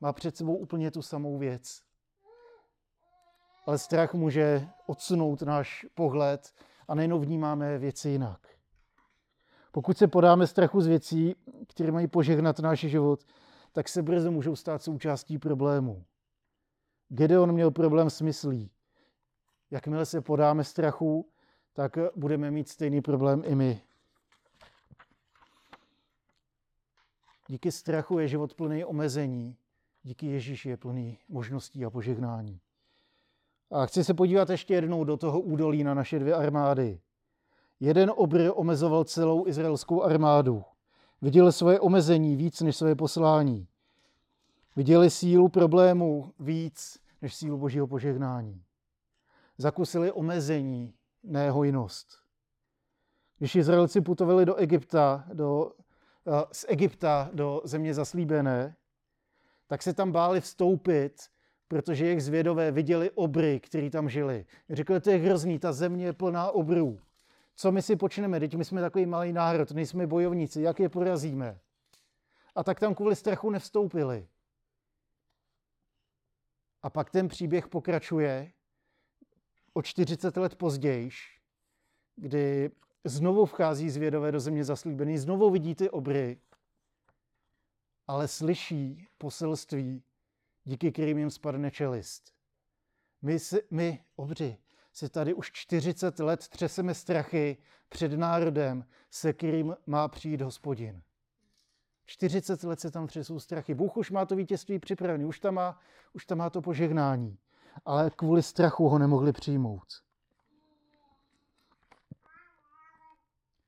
Má 0.00 0.12
před 0.12 0.36
sebou 0.36 0.56
úplně 0.56 0.90
tu 0.90 1.02
samou 1.02 1.38
věc. 1.38 1.89
Ale 3.66 3.78
strach 3.78 4.14
může 4.14 4.68
odsunout 4.86 5.42
náš 5.42 5.86
pohled 5.94 6.54
a 6.88 6.94
nejenom 6.94 7.20
vnímáme 7.20 7.78
věci 7.78 8.08
jinak. 8.08 8.48
Pokud 9.72 9.98
se 9.98 10.08
podáme 10.08 10.46
strachu 10.46 10.80
z 10.80 10.86
věcí, 10.86 11.34
které 11.68 11.92
mají 11.92 12.06
požehnat 12.06 12.58
náš 12.58 12.78
život, 12.78 13.24
tak 13.72 13.88
se 13.88 14.02
brzo 14.02 14.30
můžou 14.30 14.56
stát 14.56 14.82
součástí 14.82 15.38
problému. 15.38 16.04
Gedeon 17.08 17.52
měl 17.52 17.70
problém 17.70 18.10
s 18.10 18.20
myslí. 18.20 18.70
Jakmile 19.70 20.06
se 20.06 20.20
podáme 20.20 20.64
strachu, 20.64 21.28
tak 21.72 21.98
budeme 22.16 22.50
mít 22.50 22.68
stejný 22.68 23.00
problém 23.00 23.42
i 23.46 23.54
my. 23.54 23.82
Díky 27.48 27.72
strachu 27.72 28.18
je 28.18 28.28
život 28.28 28.54
plný 28.54 28.84
omezení, 28.84 29.56
díky 30.02 30.26
Ježíši 30.26 30.68
je 30.68 30.76
plný 30.76 31.18
možností 31.28 31.84
a 31.84 31.90
požehnání. 31.90 32.60
A 33.70 33.86
chci 33.86 34.04
se 34.04 34.14
podívat 34.14 34.50
ještě 34.50 34.74
jednou 34.74 35.04
do 35.04 35.16
toho 35.16 35.40
údolí 35.40 35.84
na 35.84 35.94
naše 35.94 36.18
dvě 36.18 36.34
armády. 36.34 37.00
Jeden 37.80 38.12
obr 38.16 38.50
omezoval 38.54 39.04
celou 39.04 39.46
izraelskou 39.46 40.02
armádu. 40.02 40.64
Viděli 41.22 41.52
svoje 41.52 41.80
omezení 41.80 42.36
víc 42.36 42.60
než 42.60 42.76
své 42.76 42.94
poslání. 42.94 43.68
Viděli 44.76 45.10
sílu 45.10 45.48
problému 45.48 46.32
víc 46.38 46.98
než 47.22 47.34
sílu 47.34 47.58
božího 47.58 47.86
požehnání. 47.86 48.64
Zakusili 49.58 50.12
omezení, 50.12 50.94
ne 51.22 51.50
hojnost. 51.50 52.08
Když 53.38 53.54
Izraelci 53.54 54.00
putovali 54.00 54.46
do 54.46 54.54
Egypta, 54.54 55.24
do, 55.32 55.72
z 56.52 56.64
Egypta 56.68 57.30
do 57.32 57.62
země 57.64 57.94
zaslíbené, 57.94 58.76
tak 59.66 59.82
se 59.82 59.94
tam 59.94 60.12
báli 60.12 60.40
vstoupit, 60.40 61.12
protože 61.70 62.06
jejich 62.06 62.22
zvědové 62.22 62.70
viděli 62.70 63.10
obry, 63.10 63.60
který 63.60 63.90
tam 63.90 64.08
žili. 64.08 64.46
Řekli, 64.70 65.00
to 65.00 65.10
je 65.10 65.18
hrozný, 65.18 65.58
ta 65.58 65.72
země 65.72 66.04
je 66.04 66.12
plná 66.12 66.50
obrů. 66.50 67.00
Co 67.56 67.72
my 67.72 67.82
si 67.82 67.96
počneme? 67.96 68.40
Teď 68.40 68.54
my 68.54 68.64
jsme 68.64 68.80
takový 68.80 69.06
malý 69.06 69.32
národ, 69.32 69.70
nejsme 69.70 70.06
bojovníci, 70.06 70.62
jak 70.62 70.80
je 70.80 70.88
porazíme? 70.88 71.58
A 72.54 72.64
tak 72.64 72.80
tam 72.80 72.94
kvůli 72.94 73.16
strachu 73.16 73.50
nevstoupili. 73.50 74.28
A 76.82 76.90
pak 76.90 77.10
ten 77.10 77.28
příběh 77.28 77.68
pokračuje 77.68 78.52
o 79.72 79.82
40 79.82 80.36
let 80.36 80.54
později, 80.54 81.10
kdy 82.16 82.70
znovu 83.04 83.46
vchází 83.46 83.90
zvědové 83.90 84.32
do 84.32 84.40
země 84.40 84.64
zaslíbený, 84.64 85.18
znovu 85.18 85.50
vidí 85.50 85.74
ty 85.74 85.90
obry, 85.90 86.40
ale 88.06 88.28
slyší 88.28 89.06
poselství, 89.18 90.02
díky 90.64 90.92
kterým 90.92 91.18
jim 91.18 91.30
spadne 91.30 91.70
čelist. 91.70 92.32
My, 93.22 93.38
si, 93.38 93.62
my 93.70 94.04
obři, 94.16 94.58
se 94.92 95.08
tady 95.08 95.34
už 95.34 95.50
40 95.52 96.18
let 96.18 96.48
třeseme 96.48 96.94
strachy 96.94 97.56
před 97.88 98.12
národem, 98.12 98.84
se 99.10 99.32
kterým 99.32 99.76
má 99.86 100.08
přijít 100.08 100.40
hospodin. 100.40 101.02
40 102.06 102.62
let 102.62 102.80
se 102.80 102.90
tam 102.90 103.06
třesou 103.06 103.40
strachy. 103.40 103.74
Bůh 103.74 103.96
už 103.96 104.10
má 104.10 104.26
to 104.26 104.36
vítězství 104.36 104.78
připravené, 104.78 105.26
už 105.26 105.40
tam 105.40 105.54
má, 105.54 105.78
už 106.12 106.26
tam 106.26 106.38
má 106.38 106.50
to 106.50 106.62
požehnání. 106.62 107.38
Ale 107.84 108.10
kvůli 108.10 108.42
strachu 108.42 108.88
ho 108.88 108.98
nemohli 108.98 109.32
přijmout. 109.32 109.86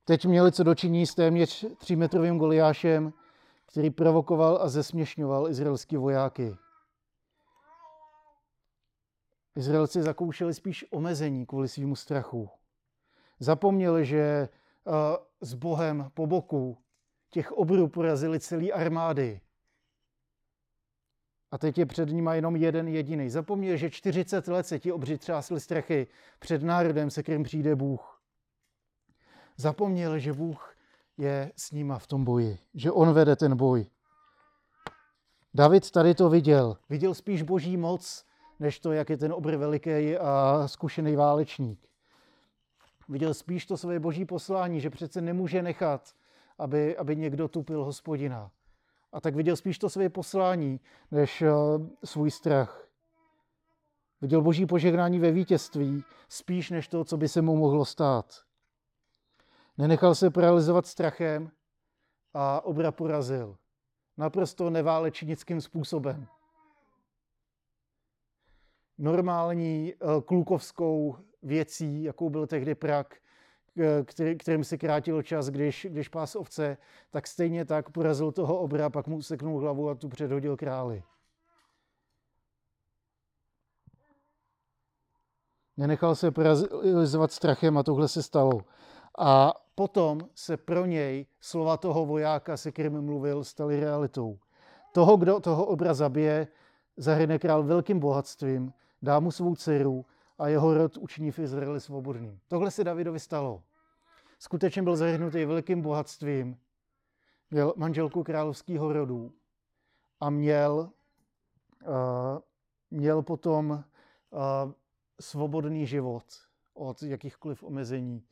Teď 0.05 0.27
měli 0.27 0.53
co 0.53 0.65
dočiní 0.65 1.07
s 1.07 1.15
téměř 1.15 1.67
třímetrovým 1.79 2.39
goliášem, 2.39 3.13
který 3.67 3.91
provokoval 3.91 4.59
a 4.63 4.69
zesměšňoval 4.69 5.49
izraelský 5.49 5.97
vojáky. 5.97 6.57
Izraelci 9.57 10.03
zakoušeli 10.03 10.55
spíš 10.55 10.85
omezení 10.91 11.47
kvůli 11.47 11.69
svýmu 11.69 11.97
strachu. 11.97 12.51
Zapomněli, 13.41 14.07
že 14.07 14.49
s 15.41 15.55
Bohem 15.55 16.11
po 16.15 16.27
boku 16.27 16.79
těch 17.31 17.53
obrů 17.53 17.89
porazili 17.89 18.41
celý 18.41 18.73
armády. 18.73 19.41
A 21.51 21.59
teď 21.59 21.79
je 21.79 21.87
před 21.87 22.09
nimi 22.09 22.31
jenom 22.35 22.57
jeden 22.57 22.89
jediný. 22.89 23.31
Zapomněli, 23.31 23.79
že 23.79 23.91
40 23.91 24.49
let 24.49 24.67
se 24.67 24.79
ti 24.79 24.93
obři 24.93 25.19
třásli 25.19 25.61
strachy 25.61 26.07
před 26.39 26.63
národem, 26.63 27.11
se 27.11 27.23
kterým 27.23 27.43
přijde 27.43 27.77
Bůh. 27.77 28.23
Zapomněli, 29.57 30.21
že 30.21 30.33
Bůh 30.33 30.77
je 31.19 31.53
s 31.57 31.73
nima 31.73 31.99
v 31.99 32.07
tom 32.07 32.25
boji, 32.25 32.59
že 32.75 32.93
on 32.93 33.13
vede 33.13 33.37
ten 33.37 33.57
boj. 33.57 33.87
David 35.55 35.91
tady 35.91 36.15
to 36.15 36.31
viděl. 36.31 36.77
Viděl 36.89 37.15
spíš 37.15 37.43
boží 37.43 37.77
moc, 37.77 38.25
než 38.61 38.81
to, 38.81 38.93
jak 38.93 39.11
je 39.11 39.17
ten 39.17 39.33
obr 39.33 39.57
veliký 39.57 40.17
a 40.17 40.63
zkušený 40.67 41.17
válečník. 41.17 41.89
Viděl 43.09 43.35
spíš 43.35 43.67
to 43.67 43.77
své 43.77 44.01
boží 44.01 44.25
poslání, 44.25 44.81
že 44.81 44.91
přece 44.91 45.21
nemůže 45.21 45.63
nechat, 45.63 46.15
aby, 46.59 46.97
aby 46.97 47.17
někdo 47.17 47.49
tupil 47.49 47.85
hospodina. 47.85 48.51
A 49.13 49.21
tak 49.21 49.35
viděl 49.35 49.57
spíš 49.57 49.79
to 49.79 49.91
své 49.91 50.09
poslání, 50.09 50.81
než 51.11 51.43
uh, 51.43 51.87
svůj 52.05 52.31
strach. 52.31 52.89
Viděl 54.21 54.43
boží 54.43 54.67
požehnání 54.67 55.19
ve 55.19 55.31
vítězství, 55.31 56.05
spíš 56.29 56.71
než 56.71 56.89
to, 56.89 57.05
co 57.05 57.17
by 57.17 57.29
se 57.29 57.43
mu 57.43 57.57
mohlo 57.57 57.85
stát. 57.85 58.43
Nenechal 59.79 60.15
se 60.15 60.31
paralizovat 60.31 60.87
strachem 60.87 61.51
a 62.35 62.65
obra 62.65 62.93
porazil. 62.93 63.57
Naprosto 64.17 64.71
neválečnickým 64.71 65.61
způsobem. 65.61 66.27
Normální 68.99 69.95
uh, 69.95 70.21
klukovskou 70.21 71.17
věcí, 71.43 72.03
jakou 72.03 72.31
byl 72.31 72.47
tehdy 72.47 72.75
prak, 72.75 73.17
eh, 73.79 74.05
který, 74.05 74.39
kterým 74.39 74.65
si 74.65 74.79
krátil 74.79 75.23
čas, 75.23 75.49
když, 75.49 75.87
když 75.91 76.09
pás 76.09 76.37
ovce, 76.37 76.77
tak 77.11 77.27
stejně 77.27 77.65
tak 77.65 77.91
porazil 77.91 78.33
toho 78.33 78.59
obra, 78.59 78.91
pak 78.91 79.07
mu 79.07 79.23
seknul 79.23 79.61
hlavu 79.61 79.91
a 79.91 79.95
tu 79.95 80.09
předhodil 80.09 80.57
králi. 80.57 81.03
Nenechal 85.77 86.15
se 86.15 86.31
paralizovat 86.31 87.33
strachem 87.33 87.79
a 87.79 87.83
tohle 87.83 88.09
se 88.09 88.23
stalo. 88.23 88.61
A 89.19 89.53
potom 89.75 90.21
se 90.35 90.57
pro 90.57 90.87
něj 90.87 91.27
slova 91.41 91.77
toho 91.77 92.07
vojáka, 92.07 92.57
se 92.57 92.73
kterým 92.73 93.01
mluvil, 93.01 93.45
staly 93.45 93.81
realitou. 93.81 94.39
Toho, 94.93 95.17
kdo 95.17 95.41
toho 95.41 95.67
obra 95.67 95.95
zabije, 95.95 96.49
zahrne 96.97 97.39
král 97.39 97.63
velkým 97.63 98.01
bohatstvím, 98.01 98.73
dá 99.03 99.21
mu 99.21 99.31
svou 99.31 99.57
dceru 99.57 100.07
a 100.39 100.49
jeho 100.49 100.75
rod 100.75 100.97
učiní 100.97 101.31
v 101.31 101.39
Izraeli 101.39 101.81
svobodným. 101.81 102.41
Tohle 102.49 102.71
se 102.71 102.85
Davidovi 102.85 103.21
stalo. 103.21 103.63
Skutečně 104.39 104.83
byl 104.83 104.97
zahrnutý 104.97 105.45
velkým 105.45 105.83
bohatstvím, 105.83 106.59
měl 107.51 107.75
manželku 107.77 108.23
královského 108.23 108.93
rodu 108.93 109.33
a 110.21 110.31
měl, 110.31 110.91
uh, 111.87 112.39
měl 112.91 113.23
potom 113.23 113.71
uh, 113.71 113.81
svobodný 115.21 115.87
život 115.87 116.25
od 116.75 117.03
jakýchkoliv 117.03 117.63
omezení, 117.63 118.25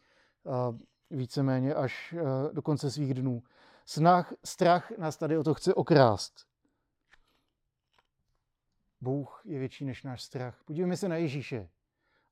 uh, 0.42 0.76
víceméně 1.10 1.74
až 1.74 2.12
uh, 2.12 2.20
do 2.52 2.62
konce 2.62 2.90
svých 2.90 3.14
dnů. 3.14 3.42
Snah, 3.84 4.32
strach 4.44 4.90
nás 4.98 5.16
tady 5.16 5.38
o 5.38 5.44
to 5.44 5.54
chce 5.54 5.74
okrást. 5.74 6.49
Bůh 9.00 9.42
je 9.44 9.58
větší 9.58 9.84
než 9.84 10.02
náš 10.02 10.22
strach. 10.22 10.62
Podívejme 10.64 10.96
se 10.96 11.08
na 11.08 11.16
Ježíše. 11.16 11.68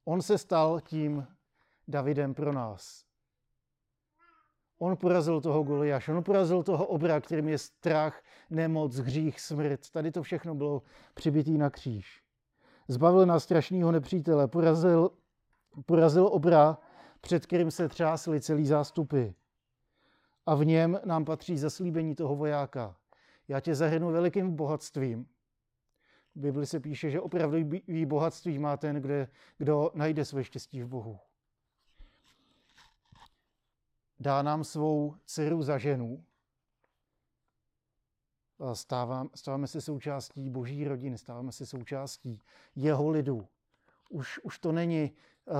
On 0.04 0.22
se 0.22 0.38
stal 0.38 0.81
tím 0.81 1.26
Davidem 1.88 2.35
pro 2.35 2.52
nás. 2.52 3.04
On 4.78 4.96
porazil 4.96 5.40
toho 5.40 5.62
Goliáše, 5.62 6.12
on 6.12 6.24
porazil 6.24 6.62
toho 6.62 6.87
obra, 6.87 7.20
kterým 7.20 7.48
je 7.48 7.59
strach, 7.59 8.22
nemoc, 8.50 8.96
hřích, 8.96 9.40
smrt. 9.40 9.90
Tady 9.90 10.11
to 10.11 10.22
všechno 10.22 10.54
bylo 10.54 10.83
přibitý 11.14 11.59
na 11.59 11.70
kříž. 11.70 12.22
Zbavil 12.88 13.26
nás 13.26 13.44
strašného 13.44 13.92
nepřítele, 13.92 14.48
porazil, 14.48 15.11
porazil 15.87 16.26
obra, 16.26 16.78
před 17.20 17.46
kterým 17.46 17.70
se 17.70 17.88
třásly 17.88 18.40
celý 18.40 18.66
zástupy. 18.66 19.26
A 20.46 20.54
v 20.54 20.64
něm 20.64 21.00
nám 21.04 21.24
patří 21.24 21.59
zaslíbení 21.59 22.14
toho 22.14 22.37
vojáka. 22.37 22.96
Já 23.48 23.61
tě 23.61 23.74
zahrnu 23.74 24.12
velikým 24.12 24.57
bohatstvím, 24.57 25.26
v 26.35 26.41
Bibli 26.41 26.67
se 26.67 26.81
píše, 26.81 27.11
že 27.11 27.21
opravdový 27.21 28.07
bohatství 28.07 28.59
má 28.59 28.77
ten, 28.77 28.97
kde, 28.97 29.29
kdo 29.59 29.91
najde 29.95 30.25
své 30.25 30.45
štěstí 30.45 30.83
v 30.83 30.88
Bohu. 30.88 31.19
Dá 34.21 34.43
nám 34.43 34.64
svou 34.64 35.14
dceru 35.25 35.62
za 35.62 35.79
ženu. 35.79 36.25
Stávám, 38.73 39.31
stáváme 39.35 39.67
se 39.67 39.81
součástí 39.81 40.51
boží 40.51 40.88
rodiny, 40.88 41.19
stáváme 41.19 41.53
se 41.53 41.67
součástí 41.67 42.41
jeho 42.77 43.11
lidu. 43.11 43.49
Už, 44.11 44.41
už 44.43 44.59
to 44.59 44.73
není 44.73 45.12
uh, 45.47 45.57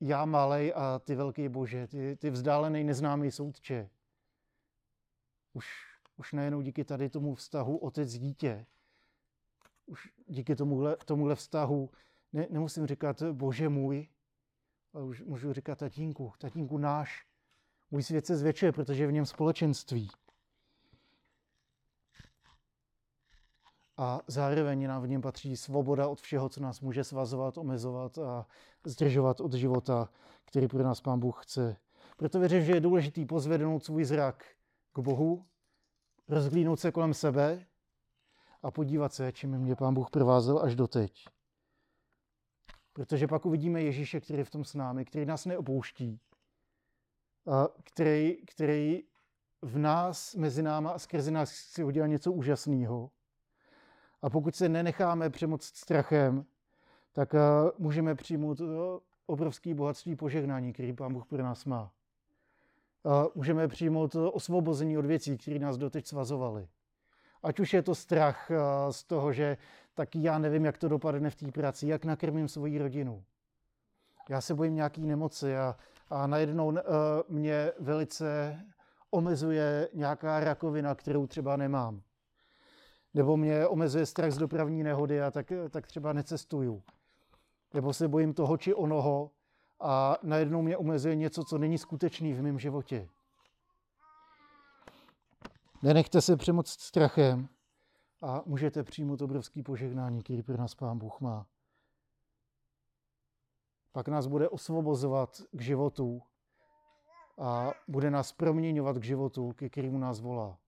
já 0.00 0.24
malej 0.24 0.72
a 0.76 0.98
ty 0.98 1.14
velký 1.14 1.48
bože, 1.48 1.86
ty, 1.86 2.16
ty 2.16 2.30
vzdálený 2.30 2.84
neznámý 2.84 3.30
soudče. 3.30 3.90
Už, 5.52 5.66
už 6.16 6.32
nejenom 6.32 6.62
díky 6.62 6.84
tady 6.84 7.08
tomu 7.08 7.34
vztahu 7.34 7.76
otec-dítě, 7.76 8.66
už 9.90 10.08
díky 10.26 10.56
tomuhle, 10.56 10.96
tomuhle 11.04 11.34
vztahu 11.34 11.90
ne, 12.32 12.46
nemusím 12.50 12.86
říkat 12.86 13.22
bože 13.22 13.68
můj, 13.68 14.08
ale 14.94 15.04
už 15.04 15.22
můžu 15.22 15.52
říkat 15.52 15.78
tatínku, 15.78 16.32
tatínku 16.38 16.78
náš. 16.78 17.26
Můj 17.90 18.02
svět 18.02 18.26
se 18.26 18.36
zvětšuje, 18.36 18.72
protože 18.72 19.02
je 19.02 19.06
v 19.06 19.12
něm 19.12 19.26
společenství. 19.26 20.10
A 23.96 24.20
zároveň 24.26 24.86
nám 24.86 25.02
v 25.02 25.08
něm 25.08 25.22
patří 25.22 25.56
svoboda 25.56 26.08
od 26.08 26.20
všeho, 26.20 26.48
co 26.48 26.60
nás 26.60 26.80
může 26.80 27.04
svazovat, 27.04 27.58
omezovat 27.58 28.18
a 28.18 28.46
zdržovat 28.84 29.40
od 29.40 29.52
života, 29.52 30.08
který 30.44 30.68
pro 30.68 30.82
nás 30.82 31.00
Pán 31.00 31.20
Bůh 31.20 31.44
chce. 31.44 31.76
Proto 32.16 32.38
věřím, 32.40 32.64
že 32.64 32.72
je 32.72 32.80
důležitý 32.80 33.24
pozvednout 33.24 33.84
svůj 33.84 34.04
zrak 34.04 34.44
k 34.92 34.98
Bohu, 34.98 35.46
rozhlídnout 36.28 36.80
se 36.80 36.92
kolem 36.92 37.14
sebe 37.14 37.66
a 38.62 38.70
podívat 38.70 39.14
se, 39.14 39.32
čím 39.32 39.58
mě 39.58 39.76
Pán 39.76 39.94
Bůh 39.94 40.10
provázel 40.10 40.62
až 40.62 40.74
doteď. 40.74 41.26
Protože 42.92 43.26
pak 43.26 43.46
uvidíme 43.46 43.82
Ježíše, 43.82 44.20
který 44.20 44.38
je 44.38 44.44
v 44.44 44.50
tom 44.50 44.64
s 44.64 44.74
námi, 44.74 45.04
který 45.04 45.26
nás 45.26 45.46
neopouští, 45.46 46.20
a 47.46 47.68
který, 47.84 48.36
který 48.46 49.02
v 49.62 49.78
nás, 49.78 50.34
mezi 50.34 50.62
náma 50.62 50.90
a 50.90 50.98
skrze 50.98 51.30
nás 51.30 51.50
si 51.50 51.84
udělal 51.84 52.08
něco 52.08 52.32
úžasného. 52.32 53.10
A 54.22 54.30
pokud 54.30 54.56
se 54.56 54.68
nenecháme 54.68 55.30
přemoct 55.30 55.76
strachem, 55.76 56.44
tak 57.12 57.34
můžeme 57.78 58.14
přijmout 58.14 58.60
obrovské 59.26 59.74
bohatství 59.74 60.16
požehnání, 60.16 60.72
který 60.72 60.92
Pán 60.92 61.12
Bůh 61.12 61.26
pro 61.26 61.42
nás 61.42 61.64
má. 61.64 61.92
A 63.04 63.24
můžeme 63.34 63.68
přijmout 63.68 64.14
osvobození 64.14 64.98
od 64.98 65.06
věcí, 65.06 65.38
které 65.38 65.58
nás 65.58 65.76
doteď 65.76 66.06
svazovaly. 66.06 66.68
Ať 67.42 67.60
už 67.60 67.74
je 67.74 67.82
to 67.82 67.94
strach 67.94 68.50
eh, 68.50 68.56
z 68.92 69.04
toho, 69.04 69.32
že 69.32 69.56
taky 69.94 70.22
já 70.22 70.38
nevím, 70.38 70.64
jak 70.64 70.78
to 70.78 70.88
dopadne 70.88 71.30
v 71.30 71.34
té 71.34 71.52
práci, 71.52 71.86
jak 71.86 72.04
nakrmím 72.04 72.48
svoji 72.48 72.78
rodinu. 72.78 73.24
Já 74.28 74.40
se 74.40 74.54
bojím 74.54 74.74
nějaký 74.74 75.06
nemoci 75.06 75.56
a, 75.56 75.76
a 76.10 76.26
najednou 76.26 76.66
uh, 76.66 76.80
mě 77.28 77.72
velice 77.78 78.60
omezuje 79.10 79.88
nějaká 79.94 80.40
rakovina, 80.40 80.94
kterou 80.94 81.26
třeba 81.26 81.56
nemám. 81.56 82.02
Nebo 83.14 83.36
mě 83.36 83.66
omezuje 83.66 84.06
strach 84.06 84.32
z 84.32 84.38
dopravní 84.38 84.82
nehody 84.82 85.22
a 85.22 85.30
tak, 85.30 85.52
tak 85.70 85.86
třeba 85.86 86.12
necestuju. 86.12 86.82
Nebo 87.74 87.92
se 87.92 88.08
bojím 88.08 88.34
toho 88.34 88.56
či 88.56 88.74
onoho 88.74 89.30
a 89.80 90.16
najednou 90.22 90.62
mě 90.62 90.76
omezuje 90.76 91.16
něco, 91.16 91.44
co 91.44 91.58
není 91.58 91.78
skutečný 91.78 92.34
v 92.34 92.42
mém 92.42 92.58
životě. 92.58 93.08
Nenechte 95.82 96.20
se 96.20 96.36
přemoct 96.36 96.80
strachem 96.80 97.48
a 98.22 98.42
můžete 98.46 98.82
přijmout 98.84 99.22
obrovský 99.22 99.62
požehnání, 99.62 100.22
který 100.22 100.42
pro 100.42 100.56
nás 100.56 100.74
Pán 100.74 100.98
Bůh 100.98 101.20
má. 101.20 101.46
Pak 103.92 104.08
nás 104.08 104.26
bude 104.26 104.48
osvobozovat 104.48 105.42
k 105.52 105.60
životu 105.60 106.22
a 107.38 107.72
bude 107.88 108.10
nás 108.10 108.32
proměňovat 108.32 108.98
k 108.98 109.04
životu, 109.04 109.52
ke 109.52 109.68
kterému 109.68 109.98
nás 109.98 110.20
volá. 110.20 110.58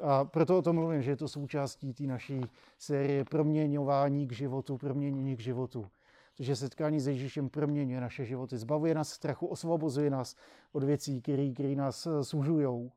A 0.00 0.24
proto 0.24 0.58
o 0.58 0.62
tom 0.62 0.76
mluvím, 0.76 1.02
že 1.02 1.10
je 1.10 1.16
to 1.16 1.28
součástí 1.28 1.94
té 1.94 2.02
naší 2.02 2.40
série 2.78 3.24
proměňování 3.24 4.28
k 4.28 4.32
životu, 4.32 4.78
proměnění 4.78 5.36
k 5.36 5.40
životu. 5.40 5.90
Protože 6.36 6.56
setkání 6.56 7.00
s 7.00 7.08
Ježíšem 7.08 7.48
proměňuje 7.48 8.00
naše 8.00 8.24
životy, 8.24 8.58
zbavuje 8.58 8.94
nás 8.94 9.08
strachu, 9.08 9.46
osvobozuje 9.46 10.10
nás 10.10 10.36
od 10.72 10.84
věcí, 10.84 11.22
které 11.22 11.74
nás 11.76 12.08
sužují 12.22 12.90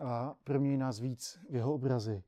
a 0.00 0.34
promění 0.44 0.76
nás 0.76 1.00
víc 1.00 1.38
v 1.50 1.54
jeho 1.54 1.74
obrazy. 1.74 2.22